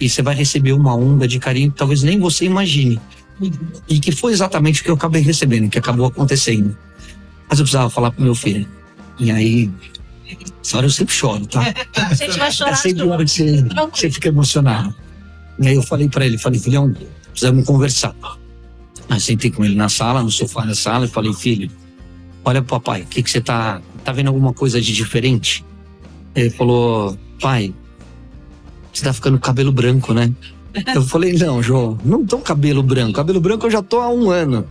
e 0.00 0.08
você 0.08 0.22
vai 0.22 0.34
receber 0.34 0.72
uma 0.72 0.94
onda 0.94 1.26
de 1.26 1.38
carinho 1.38 1.70
que 1.70 1.78
talvez 1.78 2.02
nem 2.02 2.18
você 2.18 2.44
imagine. 2.44 3.00
E 3.88 4.00
que 4.00 4.10
foi 4.10 4.32
exatamente 4.32 4.80
o 4.80 4.84
que 4.84 4.90
eu 4.90 4.94
acabei 4.94 5.22
recebendo, 5.22 5.70
que 5.70 5.78
acabou 5.78 6.06
acontecendo. 6.06 6.76
Mas 7.48 7.58
eu 7.58 7.64
precisava 7.64 7.88
falar 7.88 8.10
pro 8.10 8.22
meu 8.22 8.34
filho. 8.34 8.66
E 9.18 9.30
aí, 9.30 9.70
essa 10.62 10.76
hora 10.76 10.86
eu 10.86 10.90
sempre 10.90 11.14
choro, 11.14 11.46
tá? 11.46 11.60
A 11.96 12.14
gente 12.14 12.38
vai 12.38 12.50
chorar. 12.50 12.72
É 12.72 12.74
sempre 12.74 13.02
hora 13.04 13.24
que 13.24 13.30
você, 13.30 13.62
que 13.62 13.98
você 13.98 14.10
fica 14.10 14.28
emocionado. 14.28 14.94
E 15.58 15.68
aí 15.68 15.74
eu 15.74 15.82
falei 15.82 16.08
para 16.08 16.26
ele, 16.26 16.38
falei, 16.38 16.60
filhão, 16.60 16.94
precisamos 17.30 17.64
conversar. 17.64 18.14
Aí 19.08 19.20
sentei 19.20 19.50
com 19.50 19.64
ele 19.64 19.74
na 19.74 19.88
sala, 19.88 20.22
no 20.22 20.30
sofá 20.30 20.64
da 20.64 20.74
sala, 20.74 21.06
e 21.06 21.08
falei, 21.08 21.32
filho, 21.32 21.70
olha 22.44 22.60
pro 22.62 22.78
papai, 22.78 23.02
o 23.02 23.06
que, 23.06 23.22
que 23.22 23.30
você 23.30 23.40
tá. 23.40 23.80
Tá 24.04 24.12
vendo 24.12 24.28
alguma 24.28 24.54
coisa 24.54 24.80
de 24.80 24.92
diferente? 24.92 25.64
Ele 26.34 26.50
falou, 26.50 27.18
pai, 27.40 27.74
você 28.92 29.04
tá 29.04 29.12
ficando 29.12 29.38
cabelo 29.38 29.70
branco, 29.70 30.14
né? 30.14 30.32
Eu 30.94 31.02
falei, 31.02 31.32
não, 31.34 31.62
João, 31.62 31.98
não 32.04 32.26
com 32.26 32.40
cabelo 32.40 32.82
branco. 32.82 33.12
Cabelo 33.12 33.40
branco 33.40 33.66
eu 33.66 33.70
já 33.70 33.82
tô 33.82 34.00
há 34.00 34.08
um 34.08 34.30
ano. 34.30 34.66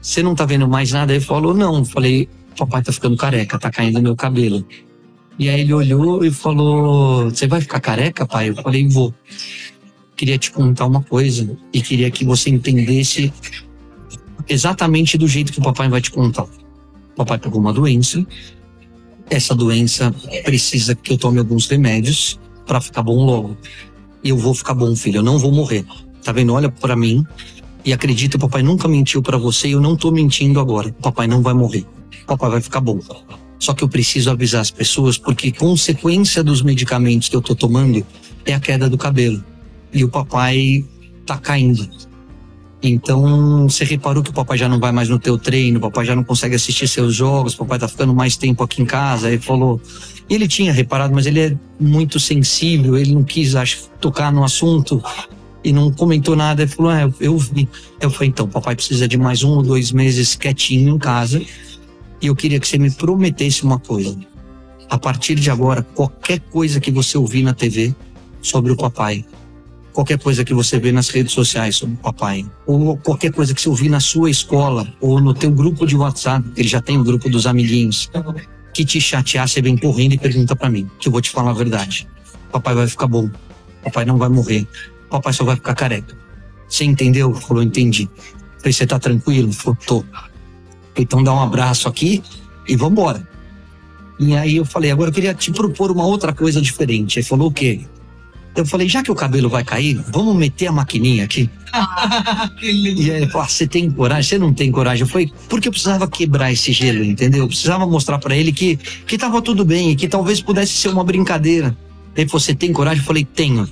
Você 0.00 0.22
não 0.22 0.34
tá 0.34 0.44
vendo 0.44 0.68
mais 0.68 0.92
nada? 0.92 1.12
Ele 1.12 1.24
falou, 1.24 1.52
não. 1.52 1.78
Eu 1.78 1.84
falei, 1.84 2.28
papai 2.56 2.82
tá 2.82 2.92
ficando 2.92 3.16
careca, 3.16 3.58
tá 3.58 3.70
caindo 3.70 4.00
meu 4.00 4.16
cabelo. 4.16 4.64
E 5.38 5.48
aí 5.48 5.60
ele 5.60 5.74
olhou 5.74 6.24
e 6.24 6.30
falou, 6.30 7.28
você 7.30 7.46
vai 7.46 7.60
ficar 7.60 7.80
careca, 7.80 8.26
pai? 8.26 8.50
Eu 8.50 8.54
falei, 8.54 8.88
vou. 8.88 9.12
Queria 10.16 10.38
te 10.38 10.50
contar 10.50 10.86
uma 10.86 11.02
coisa 11.02 11.56
e 11.72 11.82
queria 11.82 12.10
que 12.10 12.24
você 12.24 12.50
entendesse 12.50 13.32
exatamente 14.48 15.18
do 15.18 15.28
jeito 15.28 15.52
que 15.52 15.58
o 15.58 15.62
papai 15.62 15.88
vai 15.88 16.00
te 16.00 16.10
contar. 16.10 16.44
O 16.44 17.16
papai 17.16 17.38
pegou 17.38 17.60
uma 17.60 17.72
doença. 17.72 18.26
Essa 19.28 19.54
doença 19.54 20.14
precisa 20.44 20.94
que 20.94 21.12
eu 21.12 21.18
tome 21.18 21.38
alguns 21.38 21.68
remédios 21.68 22.38
para 22.66 22.80
ficar 22.80 23.02
bom 23.02 23.24
logo 23.24 23.56
eu 24.28 24.36
vou 24.36 24.54
ficar 24.54 24.74
bom, 24.74 24.94
filho, 24.96 25.18
eu 25.18 25.22
não 25.22 25.38
vou 25.38 25.52
morrer. 25.52 25.84
Tá 26.22 26.32
vendo? 26.32 26.52
Olha 26.52 26.68
para 26.68 26.96
mim 26.96 27.24
e 27.84 27.92
acredita, 27.92 28.36
o 28.36 28.40
papai 28.40 28.62
nunca 28.62 28.88
mentiu 28.88 29.22
para 29.22 29.38
você 29.38 29.68
e 29.68 29.72
eu 29.72 29.80
não 29.80 29.96
tô 29.96 30.10
mentindo 30.10 30.58
agora. 30.58 30.92
Papai 31.00 31.26
não 31.26 31.42
vai 31.42 31.54
morrer. 31.54 31.86
Papai 32.26 32.50
vai 32.50 32.60
ficar 32.60 32.80
bom. 32.80 32.98
Só 33.58 33.72
que 33.72 33.84
eu 33.84 33.88
preciso 33.88 34.30
avisar 34.30 34.60
as 34.60 34.70
pessoas 34.70 35.16
porque 35.16 35.52
consequência 35.52 36.42
dos 36.42 36.62
medicamentos 36.62 37.28
que 37.28 37.36
eu 37.36 37.40
tô 37.40 37.54
tomando 37.54 38.04
é 38.44 38.54
a 38.54 38.60
queda 38.60 38.88
do 38.90 38.98
cabelo. 38.98 39.42
E 39.92 40.04
o 40.04 40.08
papai 40.08 40.84
tá 41.24 41.38
caindo. 41.38 41.88
Então, 42.82 43.68
você 43.68 43.84
reparou 43.84 44.22
que 44.22 44.30
o 44.30 44.32
papai 44.32 44.58
já 44.58 44.68
não 44.68 44.78
vai 44.78 44.92
mais 44.92 45.08
no 45.08 45.18
teu 45.18 45.38
treino, 45.38 45.78
o 45.78 45.80
papai 45.80 46.04
já 46.04 46.14
não 46.14 46.22
consegue 46.22 46.54
assistir 46.54 46.86
seus 46.86 47.14
jogos, 47.14 47.54
o 47.54 47.58
papai 47.58 47.78
tá 47.78 47.88
ficando 47.88 48.14
mais 48.14 48.36
tempo 48.36 48.62
aqui 48.62 48.82
em 48.82 48.84
casa. 48.84 49.28
Ele 49.28 49.40
falou, 49.40 49.80
ele 50.28 50.46
tinha 50.46 50.72
reparado, 50.72 51.14
mas 51.14 51.26
ele 51.26 51.40
é 51.40 51.56
muito 51.80 52.20
sensível, 52.20 52.96
ele 52.96 53.12
não 53.12 53.24
quis, 53.24 53.56
acho, 53.56 53.88
tocar 54.00 54.30
no 54.30 54.44
assunto 54.44 55.02
e 55.64 55.72
não 55.72 55.90
comentou 55.90 56.36
nada. 56.36 56.62
Ele 56.62 56.70
falou: 56.70 56.92
ah, 56.92 57.10
eu 57.18 57.36
vi. 57.38 57.68
Eu 58.00 58.10
falei: 58.10 58.28
então, 58.28 58.46
papai 58.46 58.76
precisa 58.76 59.08
de 59.08 59.16
mais 59.16 59.42
um 59.42 59.50
ou 59.50 59.62
dois 59.62 59.90
meses 59.90 60.34
quietinho 60.34 60.94
em 60.94 60.98
casa 60.98 61.42
e 62.20 62.26
eu 62.26 62.36
queria 62.36 62.58
que 62.60 62.66
você 62.66 62.78
me 62.78 62.90
prometesse 62.90 63.64
uma 63.64 63.78
coisa. 63.78 64.16
A 64.88 64.98
partir 64.98 65.34
de 65.34 65.50
agora, 65.50 65.82
qualquer 65.82 66.40
coisa 66.40 66.80
que 66.80 66.90
você 66.90 67.18
ouvir 67.18 67.42
na 67.42 67.52
TV 67.52 67.94
sobre 68.40 68.70
o 68.70 68.76
papai, 68.76 69.24
qualquer 69.96 70.18
coisa 70.18 70.44
que 70.44 70.52
você 70.52 70.78
vê 70.78 70.92
nas 70.92 71.08
redes 71.08 71.32
sociais 71.32 71.76
sobre 71.76 71.94
o 71.94 71.98
papai, 71.98 72.44
ou 72.66 72.98
qualquer 72.98 73.32
coisa 73.32 73.54
que 73.54 73.62
você 73.62 73.68
ouvir 73.70 73.88
na 73.88 73.98
sua 73.98 74.28
escola, 74.28 74.86
ou 75.00 75.22
no 75.22 75.32
teu 75.32 75.50
grupo 75.50 75.86
de 75.86 75.96
WhatsApp, 75.96 76.46
ele 76.54 76.68
já 76.68 76.82
tem 76.82 76.98
o 76.98 77.00
um 77.00 77.04
grupo 77.04 77.30
dos 77.30 77.46
amiguinhos, 77.46 78.10
que 78.74 78.84
te 78.84 79.00
chatear, 79.00 79.48
você 79.48 79.62
vem 79.62 79.74
correndo 79.74 80.12
e 80.12 80.18
pergunta 80.18 80.54
para 80.54 80.68
mim, 80.68 80.86
que 80.98 81.08
eu 81.08 81.12
vou 81.12 81.22
te 81.22 81.30
falar 81.30 81.52
a 81.52 81.54
verdade. 81.54 82.06
Papai 82.52 82.74
vai 82.74 82.86
ficar 82.86 83.06
bom. 83.06 83.30
Papai 83.82 84.04
não 84.04 84.18
vai 84.18 84.28
morrer. 84.28 84.68
Papai 85.08 85.32
só 85.32 85.44
vai 85.44 85.56
ficar 85.56 85.74
careca. 85.74 86.14
Você 86.68 86.84
entendeu? 86.84 87.32
Falou, 87.32 87.62
entendi. 87.62 88.06
Falei, 88.58 88.74
você 88.74 88.86
tá 88.86 88.98
tranquilo? 88.98 89.50
Falou, 89.50 89.78
tô. 89.86 90.04
Então 90.94 91.22
dá 91.22 91.32
um 91.32 91.40
abraço 91.40 91.88
aqui 91.88 92.22
e 92.68 92.76
vambora. 92.76 93.26
E 94.18 94.36
aí 94.36 94.56
eu 94.56 94.66
falei, 94.66 94.90
agora 94.90 95.08
eu 95.08 95.14
queria 95.14 95.32
te 95.32 95.50
propor 95.50 95.90
uma 95.90 96.04
outra 96.04 96.34
coisa 96.34 96.60
diferente. 96.60 97.18
Ele 97.18 97.26
falou 97.26 97.48
o 97.48 97.52
quê? 97.52 97.86
Eu 98.56 98.64
falei, 98.64 98.88
já 98.88 99.02
que 99.02 99.10
o 99.10 99.14
cabelo 99.14 99.50
vai 99.50 99.62
cair, 99.62 100.02
vamos 100.10 100.34
meter 100.34 100.68
a 100.68 100.72
maquininha 100.72 101.24
aqui. 101.24 101.48
e 102.62 103.10
aí 103.10 103.10
ele 103.10 103.26
falou, 103.26 103.44
ah, 103.44 103.48
você 103.48 103.66
tem 103.66 103.90
coragem? 103.90 104.22
Você 104.22 104.38
não 104.38 104.54
tem 104.54 104.72
coragem? 104.72 105.02
Eu 105.02 105.06
falei, 105.06 105.30
porque 105.46 105.68
eu 105.68 105.72
precisava 105.72 106.08
quebrar 106.08 106.50
esse 106.50 106.72
gelo, 106.72 107.04
entendeu? 107.04 107.40
Eu 107.40 107.48
precisava 107.48 107.86
mostrar 107.86 108.18
para 108.18 108.34
ele 108.34 108.52
que, 108.52 108.76
que 109.06 109.18
tava 109.18 109.42
tudo 109.42 109.62
bem 109.62 109.90
e 109.90 109.96
que 109.96 110.08
talvez 110.08 110.40
pudesse 110.40 110.72
ser 110.72 110.88
uma 110.88 111.04
brincadeira. 111.04 111.76
Ele 112.16 112.26
falou, 112.26 112.40
você 112.40 112.54
tem 112.54 112.72
coragem? 112.72 113.00
Eu 113.00 113.06
falei, 113.06 113.26
tenho. 113.26 113.68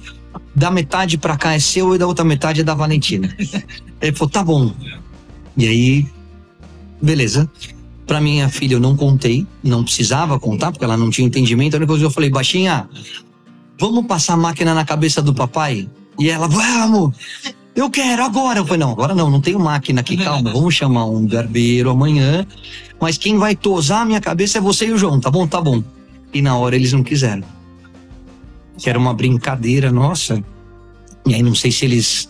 Da 0.55 0.71
metade 0.71 1.17
para 1.17 1.37
cá 1.37 1.55
é 1.55 1.59
seu 1.59 1.95
e 1.95 1.99
da 1.99 2.07
outra 2.07 2.25
metade 2.25 2.61
é 2.61 2.65
da 2.65 2.75
Valentina. 2.75 3.35
Ele 4.03 4.13
falou, 4.13 4.31
tá 4.31 4.45
bom. 4.45 4.71
E 5.57 5.67
aí, 5.67 6.07
beleza. 7.01 7.49
Pra 8.07 8.21
minha 8.21 8.51
filha 8.51 8.75
eu 8.75 8.81
não 8.81 8.95
contei, 8.95 9.47
não 9.63 9.83
precisava 9.83 10.39
contar, 10.39 10.71
porque 10.73 10.85
ela 10.85 10.97
não 10.97 11.09
tinha 11.09 11.27
entendimento. 11.27 11.75
A 11.75 11.79
única 11.79 11.89
coisa 11.89 12.03
que 12.03 12.07
eu 12.07 12.11
falei, 12.11 12.29
baixinha, 12.29 12.87
vamos 13.79 14.07
passar 14.07 14.35
a 14.35 14.37
máquina 14.37 14.75
na 14.75 14.85
cabeça 14.85 15.21
do 15.23 15.35
papai? 15.35 15.89
E 16.19 16.29
ela, 16.31 16.49
vamos! 16.49 17.15
Eu 17.75 17.91
quero 17.91 18.23
agora. 18.23 18.61
Eu 18.61 18.65
falei, 18.65 18.81
não, 18.81 18.93
agora 18.93 19.15
não, 19.15 19.31
não 19.31 19.41
tenho 19.41 19.59
máquina 19.59 20.01
aqui, 20.01 20.17
calma, 20.17 20.53
vamos 20.55 20.75
chamar 20.75 21.07
um 21.07 21.27
barbeiro 21.27 21.91
amanhã. 21.91 22.47
Mas 23.01 23.19
quem 23.19 23.37
vai 23.37 23.57
tosar 23.57 24.03
a 24.03 24.05
minha 24.05 24.21
cabeça 24.21 24.59
é 24.59 24.61
você 24.61 24.87
e 24.87 24.93
o 24.93 24.99
João, 24.99 25.21
tá 25.21 25.31
bom? 25.31 25.47
Tá 25.47 25.61
bom. 25.61 25.83
E 26.33 26.41
na 26.41 26.57
hora 26.57 26.77
eles 26.77 26.93
não 26.93 27.03
quiseram. 27.03 27.43
Que 28.79 28.89
era 28.89 28.99
uma 28.99 29.13
brincadeira 29.13 29.91
nossa. 29.91 30.43
E 31.27 31.35
aí 31.35 31.43
não 31.43 31.55
sei 31.55 31.73
se 31.73 31.85
eles 31.85 32.29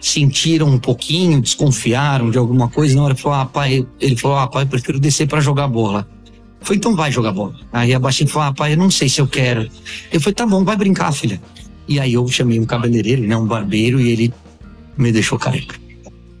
sentiram 0.00 0.66
um 0.66 0.78
pouquinho, 0.78 1.40
desconfiaram 1.40 2.30
de 2.30 2.38
alguma 2.38 2.68
coisa. 2.68 2.96
Na 2.96 3.02
hora 3.02 3.14
falou, 3.14 3.38
ah, 3.38 3.46
pai, 3.46 3.86
ele 4.00 4.16
falou, 4.16 4.38
ah, 4.38 4.46
pai, 4.46 4.64
eu 4.64 4.66
prefiro 4.66 4.98
descer 4.98 5.28
para 5.28 5.40
jogar 5.40 5.68
bola. 5.68 6.08
Foi 6.60 6.76
então 6.76 6.94
vai 6.94 7.10
jogar 7.10 7.32
bola. 7.32 7.54
Aí 7.72 7.94
a 7.94 7.98
baixinha 7.98 8.28
falou: 8.28 8.48
ah, 8.48 8.54
pai, 8.54 8.74
eu 8.74 8.76
não 8.76 8.90
sei 8.90 9.08
se 9.08 9.20
eu 9.20 9.26
quero. 9.26 9.68
Eu 10.12 10.20
falei: 10.20 10.34
tá 10.34 10.46
bom, 10.46 10.64
vai 10.64 10.76
brincar, 10.76 11.12
filha. 11.12 11.40
E 11.88 11.98
aí 11.98 12.12
eu 12.12 12.26
chamei 12.28 12.60
um 12.60 12.66
cabeleireiro, 12.66 13.22
né, 13.22 13.36
um 13.36 13.46
barbeiro, 13.46 14.00
e 14.00 14.10
ele 14.10 14.34
me 14.96 15.10
deixou 15.10 15.38
careca. 15.38 15.74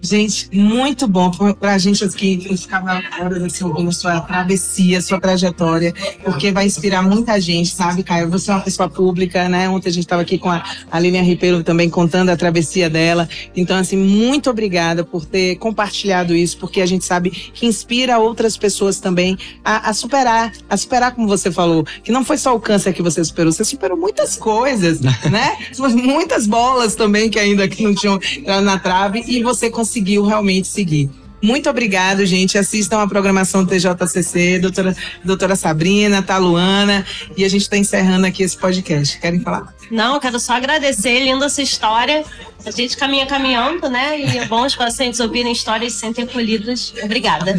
Gente, 0.02 0.48
muito 0.50 1.06
bom 1.06 1.30
para 1.30 1.74
a 1.74 1.78
gente 1.78 2.02
aqui 2.02 2.38
que 2.38 2.56
ficava 2.56 3.02
horas 3.20 3.42
assim, 3.42 3.64
ouvindo 3.64 3.92
sua 3.92 4.18
travessia, 4.22 4.98
sua 5.02 5.20
trajetória, 5.20 5.92
porque 6.24 6.50
vai 6.50 6.64
inspirar 6.64 7.02
muita 7.02 7.38
gente, 7.38 7.68
sabe, 7.68 8.02
Caio? 8.02 8.30
Você 8.30 8.50
é 8.50 8.54
uma 8.54 8.62
pessoa 8.62 8.88
pública, 8.88 9.46
né? 9.50 9.68
Ontem 9.68 9.90
a 9.90 9.92
gente 9.92 10.04
estava 10.04 10.22
aqui 10.22 10.38
com 10.38 10.48
a, 10.48 10.64
a 10.90 10.98
Lilian 10.98 11.20
Ribeiro 11.20 11.62
também 11.62 11.90
contando 11.90 12.30
a 12.30 12.36
travessia 12.36 12.88
dela. 12.88 13.28
Então, 13.54 13.76
assim, 13.76 13.98
muito 13.98 14.48
obrigada 14.48 15.04
por 15.04 15.26
ter 15.26 15.56
compartilhado 15.56 16.34
isso, 16.34 16.56
porque 16.56 16.80
a 16.80 16.86
gente 16.86 17.04
sabe 17.04 17.30
que 17.30 17.66
inspira 17.66 18.18
outras 18.18 18.56
pessoas 18.56 19.00
também 19.00 19.36
a, 19.62 19.90
a 19.90 19.92
superar, 19.92 20.50
a 20.66 20.76
superar, 20.78 21.14
como 21.14 21.28
você 21.28 21.52
falou, 21.52 21.84
que 22.02 22.10
não 22.10 22.24
foi 22.24 22.38
só 22.38 22.56
o 22.56 22.60
câncer 22.60 22.94
que 22.94 23.02
você 23.02 23.22
superou, 23.22 23.52
você 23.52 23.66
superou 23.66 23.98
muitas 23.98 24.34
coisas, 24.36 25.00
né? 25.00 25.58
Muitas 26.00 26.46
bolas 26.46 26.94
também 26.94 27.28
que 27.28 27.38
ainda 27.38 27.66
que 27.68 27.82
não 27.82 27.94
tinham 27.94 28.18
na 28.62 28.78
trave 28.78 29.22
e 29.26 29.42
você 29.42 29.68
conseguiu 29.70 29.89
conseguiu 29.90 30.24
realmente 30.24 30.68
seguir. 30.68 31.10
Muito 31.42 31.68
obrigado, 31.68 32.24
gente. 32.24 32.56
Assistam 32.56 33.02
a 33.02 33.08
programação 33.08 33.64
do 33.64 33.70
TJCC, 33.70 34.58
doutora, 34.58 34.94
doutora 35.24 35.56
Sabrina, 35.56 36.22
Taluana, 36.22 37.04
e 37.36 37.44
a 37.44 37.48
gente 37.48 37.62
está 37.62 37.76
encerrando 37.76 38.26
aqui 38.26 38.42
esse 38.42 38.56
podcast. 38.56 39.18
Querem 39.18 39.40
falar? 39.40 39.74
Não, 39.90 40.14
eu 40.14 40.20
quero 40.20 40.38
só 40.38 40.52
agradecer, 40.52 41.18
linda 41.24 41.46
essa 41.46 41.62
história. 41.62 42.24
A 42.64 42.70
gente 42.70 42.96
caminha 42.96 43.26
caminhando, 43.26 43.88
né? 43.88 44.20
E 44.20 44.38
é 44.38 44.44
bom 44.44 44.66
os 44.66 44.76
pacientes 44.76 45.18
ouvirem 45.18 45.50
histórias 45.50 45.94
e 45.94 45.96
se 45.96 46.00
sentem 46.02 46.24
acolhidos. 46.24 46.92
Obrigada. 47.02 47.56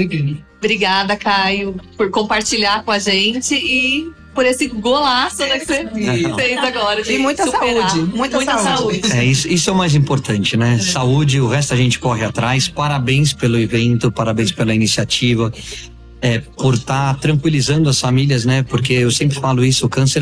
Obrigada, 0.57 1.17
Caio, 1.17 1.75
por 1.97 2.11
compartilhar 2.11 2.83
com 2.83 2.91
a 2.91 2.99
gente 2.99 3.55
e 3.55 4.11
por 4.33 4.45
esse 4.45 4.67
golaço 4.67 5.39
né, 5.39 5.59
que 5.59 5.65
você 5.65 5.89
fez 6.35 6.57
agora. 6.57 7.01
E 7.11 7.17
muita 7.17 7.45
superar. 7.45 7.89
saúde, 7.89 8.15
muita 8.15 8.57
saúde. 8.57 9.01
É, 9.13 9.25
isso, 9.25 9.47
isso 9.47 9.69
é 9.69 9.73
o 9.73 9.75
mais 9.75 9.95
importante, 9.95 10.55
né? 10.55 10.79
Saúde, 10.79 11.41
o 11.41 11.47
resto 11.47 11.73
a 11.73 11.77
gente 11.77 11.99
corre 11.99 12.23
atrás. 12.23 12.67
Parabéns 12.67 13.33
pelo 13.33 13.57
evento, 13.57 14.11
parabéns 14.11 14.51
pela 14.51 14.73
iniciativa. 14.73 15.51
É, 16.21 16.37
por 16.37 16.75
estar 16.75 17.15
tranquilizando 17.19 17.89
as 17.89 17.99
famílias, 17.99 18.45
né? 18.45 18.61
Porque 18.61 18.93
eu 18.93 19.09
sempre 19.09 19.39
falo 19.39 19.65
isso, 19.65 19.87
o 19.87 19.89
câncer, 19.89 20.21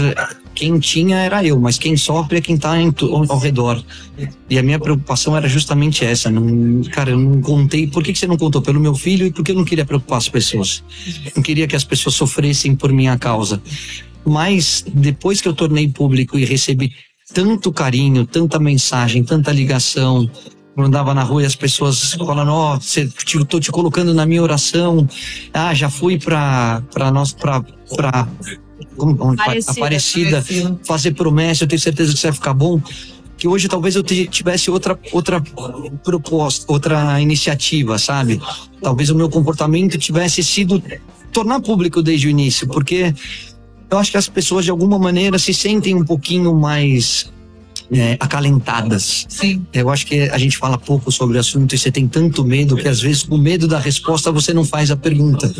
quem 0.55 0.79
tinha 0.79 1.17
era 1.17 1.43
eu, 1.43 1.59
mas 1.59 1.77
quem 1.77 1.97
sofre 1.97 2.37
é 2.37 2.41
quem 2.41 2.55
está 2.55 2.73
ao 3.29 3.37
redor. 3.37 3.83
E 4.49 4.57
a 4.57 4.63
minha 4.63 4.79
preocupação 4.79 5.35
era 5.35 5.47
justamente 5.47 6.03
essa. 6.03 6.29
Não, 6.29 6.81
cara, 6.91 7.11
eu 7.11 7.17
não 7.17 7.41
contei. 7.41 7.87
Por 7.87 8.03
que, 8.03 8.13
que 8.13 8.19
você 8.19 8.27
não 8.27 8.37
contou? 8.37 8.61
Pelo 8.61 8.79
meu 8.79 8.95
filho 8.95 9.25
e 9.25 9.31
porque 9.31 9.51
eu 9.51 9.55
não 9.55 9.65
queria 9.65 9.85
preocupar 9.85 10.17
as 10.17 10.29
pessoas. 10.29 10.83
Não 11.35 11.43
queria 11.43 11.67
que 11.67 11.75
as 11.75 11.83
pessoas 11.83 12.15
sofressem 12.15 12.75
por 12.75 12.91
minha 12.91 13.17
causa. 13.17 13.61
Mas 14.25 14.83
depois 14.93 15.41
que 15.41 15.47
eu 15.47 15.53
tornei 15.53 15.87
público 15.87 16.37
e 16.37 16.45
recebi 16.45 16.93
tanto 17.33 17.71
carinho, 17.71 18.25
tanta 18.25 18.59
mensagem, 18.59 19.23
tanta 19.23 19.51
ligação, 19.51 20.29
eu 20.79 20.85
andava 20.87 21.13
na 21.13 21.23
rua 21.23 21.43
e 21.43 21.45
as 21.45 21.55
pessoas 21.55 22.13
falando, 22.13 22.51
ó, 22.51 22.75
oh, 22.75 22.79
te, 22.79 23.45
tô 23.45 23.59
te 23.59 23.71
colocando 23.71 24.13
na 24.13 24.25
minha 24.25 24.41
oração. 24.41 25.07
Ah, 25.53 25.73
já 25.73 25.89
fui 25.89 26.17
pra, 26.17 26.81
pra 26.93 27.11
nós, 27.11 27.33
pra, 27.33 27.61
pra 27.95 28.27
como, 28.95 29.33
Aparecida, 29.33 29.71
Aparecida, 29.71 30.79
fazer 30.85 31.11
promessa, 31.11 31.63
eu 31.63 31.67
tenho 31.67 31.79
certeza 31.79 32.13
que 32.13 32.19
você 32.19 32.27
vai 32.27 32.35
ficar 32.35 32.53
bom. 32.53 32.81
Que 33.37 33.47
hoje 33.47 33.69
talvez 33.69 33.95
eu 33.95 34.03
tivesse 34.03 34.69
outra, 34.69 34.99
outra 35.13 35.41
proposta, 36.03 36.65
outra 36.71 37.21
iniciativa, 37.21 37.97
sabe? 37.97 38.41
Talvez 38.81 39.09
o 39.09 39.15
meu 39.15 39.29
comportamento 39.29 39.97
tivesse 39.97 40.43
sido 40.43 40.81
tornar 41.31 41.61
público 41.61 42.01
desde 42.01 42.27
o 42.27 42.29
início, 42.29 42.67
porque 42.67 43.13
eu 43.89 43.97
acho 43.97 44.11
que 44.11 44.17
as 44.17 44.27
pessoas 44.27 44.65
de 44.65 44.71
alguma 44.71 44.99
maneira 44.99 45.39
se 45.39 45.53
sentem 45.53 45.95
um 45.95 46.03
pouquinho 46.03 46.53
mais 46.53 47.31
é, 47.91 48.17
acalentadas. 48.19 49.25
Sim. 49.27 49.65
Eu 49.73 49.89
acho 49.89 50.05
que 50.05 50.21
a 50.29 50.37
gente 50.37 50.57
fala 50.57 50.77
pouco 50.77 51.11
sobre 51.11 51.37
o 51.37 51.39
assunto 51.39 51.73
e 51.73 51.77
você 51.77 51.91
tem 51.91 52.07
tanto 52.07 52.43
medo 52.43 52.75
que 52.75 52.87
às 52.87 53.01
vezes 53.01 53.23
com 53.23 53.37
medo 53.37 53.67
da 53.67 53.79
resposta 53.79 54.31
você 54.31 54.53
não 54.53 54.63
faz 54.63 54.91
a 54.91 54.95
pergunta. 54.95 55.51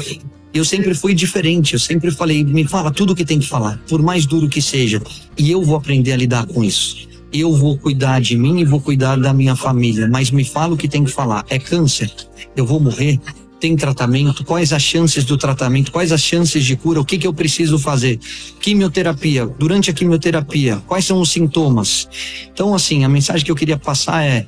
Eu 0.54 0.66
sempre 0.66 0.94
fui 0.96 1.14
diferente, 1.14 1.74
eu 1.74 1.80
sempre 1.80 2.10
falei, 2.10 2.44
me 2.44 2.68
fala 2.68 2.92
tudo 2.92 3.14
o 3.14 3.16
que 3.16 3.24
tem 3.24 3.40
que 3.40 3.48
falar, 3.48 3.80
por 3.88 4.02
mais 4.02 4.26
duro 4.26 4.50
que 4.50 4.62
seja, 4.62 5.00
e 5.38 5.52
eu 5.52 5.62
vou 5.62 5.76
aprender 5.76 6.12
a 6.12 6.18
lidar 6.18 6.48
com 6.48 6.64
isso. 6.64 7.08
Eu 7.32 7.56
vou 7.56 7.78
cuidar 7.78 8.20
de 8.20 8.36
mim 8.36 8.60
e 8.60 8.66
vou 8.66 8.82
cuidar 8.82 9.16
da 9.16 9.32
minha 9.32 9.56
família, 9.56 10.08
mas 10.08 10.32
me 10.32 10.44
fala 10.44 10.74
o 10.74 10.78
que 10.78 10.88
tem 10.88 11.04
que 11.04 11.12
falar. 11.12 11.46
É 11.48 11.60
câncer? 11.60 12.12
Eu 12.56 12.66
vou 12.66 12.80
morrer? 12.80 13.20
Tem 13.60 13.76
tratamento, 13.76 14.44
quais 14.44 14.72
as 14.72 14.82
chances 14.82 15.26
do 15.26 15.38
tratamento, 15.38 15.92
quais 15.92 16.12
as 16.12 16.22
chances 16.22 16.64
de 16.64 16.76
cura, 16.76 17.02
o 17.02 17.06
que, 17.06 17.18
que 17.18 17.28
eu 17.28 17.34
preciso 17.34 17.78
fazer. 17.78 18.20
Quimioterapia, 18.62 19.46
durante 19.46 19.90
a 19.90 19.94
quimioterapia, 19.94 20.82
quais 20.88 21.06
são 21.06 21.20
os 21.20 21.32
sintomas. 21.32 22.08
Então, 22.52 22.74
assim, 22.74 23.04
a 23.04 23.10
mensagem 23.10 23.46
que 23.46 23.52
eu 23.52 23.56
queria 23.56 23.78
passar 23.78 24.24
é: 24.24 24.46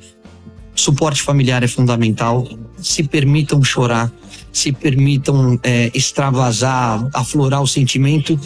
suporte 0.74 1.20
familiar 1.20 1.62
é 1.62 1.68
fundamental, 1.68 2.48
se 2.78 3.02
permitam 3.02 3.62
chorar, 3.62 4.10
se 4.52 4.72
permitam 4.72 5.58
é, 5.62 5.90
extravasar, 5.94 7.06
aflorar 7.12 7.62
o 7.62 7.66
sentimento 7.66 8.38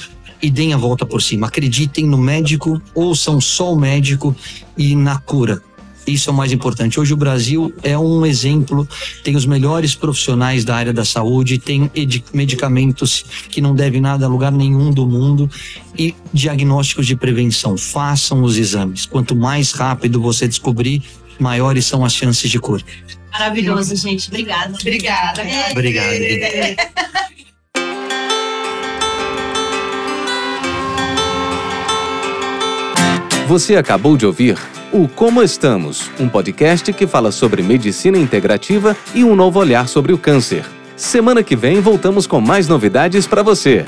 e 0.42 0.50
deem 0.50 0.72
a 0.72 0.76
volta 0.76 1.06
por 1.06 1.22
cima. 1.22 1.46
Acreditem 1.46 2.06
no 2.06 2.18
médico, 2.18 2.80
ouçam 2.94 3.40
só 3.40 3.72
o 3.72 3.78
médico 3.78 4.34
e 4.76 4.94
na 4.94 5.18
cura. 5.18 5.62
Isso 6.06 6.30
é 6.30 6.32
o 6.32 6.36
mais 6.36 6.52
importante. 6.52 7.00
Hoje 7.00 7.12
o 7.12 7.16
Brasil 7.16 7.74
é 7.82 7.98
um 7.98 8.24
exemplo, 8.24 8.88
tem 9.24 9.34
os 9.34 9.44
melhores 9.44 9.94
profissionais 9.94 10.64
da 10.64 10.76
área 10.76 10.92
da 10.92 11.04
saúde, 11.04 11.58
tem 11.58 11.90
medicamentos 12.32 13.24
que 13.50 13.60
não 13.60 13.74
devem 13.74 14.00
nada 14.00 14.24
a 14.26 14.28
lugar 14.28 14.52
nenhum 14.52 14.92
do 14.92 15.06
mundo 15.06 15.50
e 15.98 16.14
diagnósticos 16.32 17.06
de 17.06 17.16
prevenção. 17.16 17.76
Façam 17.76 18.42
os 18.42 18.56
exames. 18.56 19.04
Quanto 19.04 19.34
mais 19.34 19.72
rápido 19.72 20.20
você 20.20 20.46
descobrir, 20.46 21.02
maiores 21.40 21.86
são 21.86 22.04
as 22.04 22.14
chances 22.14 22.50
de 22.50 22.60
cura. 22.60 22.84
Maravilhoso, 23.32 23.96
gente. 23.96 24.28
Obrigada. 24.28 24.74
Obrigada. 24.80 25.42
Obrigado. 25.72 26.06
Você 33.46 33.76
acabou 33.76 34.16
de 34.16 34.26
ouvir 34.26 34.58
o 34.92 35.08
Como 35.08 35.42
Estamos, 35.42 36.10
um 36.18 36.28
podcast 36.28 36.92
que 36.92 37.06
fala 37.06 37.32
sobre 37.32 37.62
medicina 37.62 38.18
integrativa 38.18 38.96
e 39.14 39.24
um 39.24 39.34
novo 39.34 39.58
olhar 39.58 39.88
sobre 39.88 40.12
o 40.12 40.18
câncer. 40.18 40.64
Semana 40.96 41.42
que 41.42 41.56
vem 41.56 41.80
voltamos 41.80 42.26
com 42.26 42.40
mais 42.40 42.68
novidades 42.68 43.26
para 43.26 43.42
você. 43.42 43.84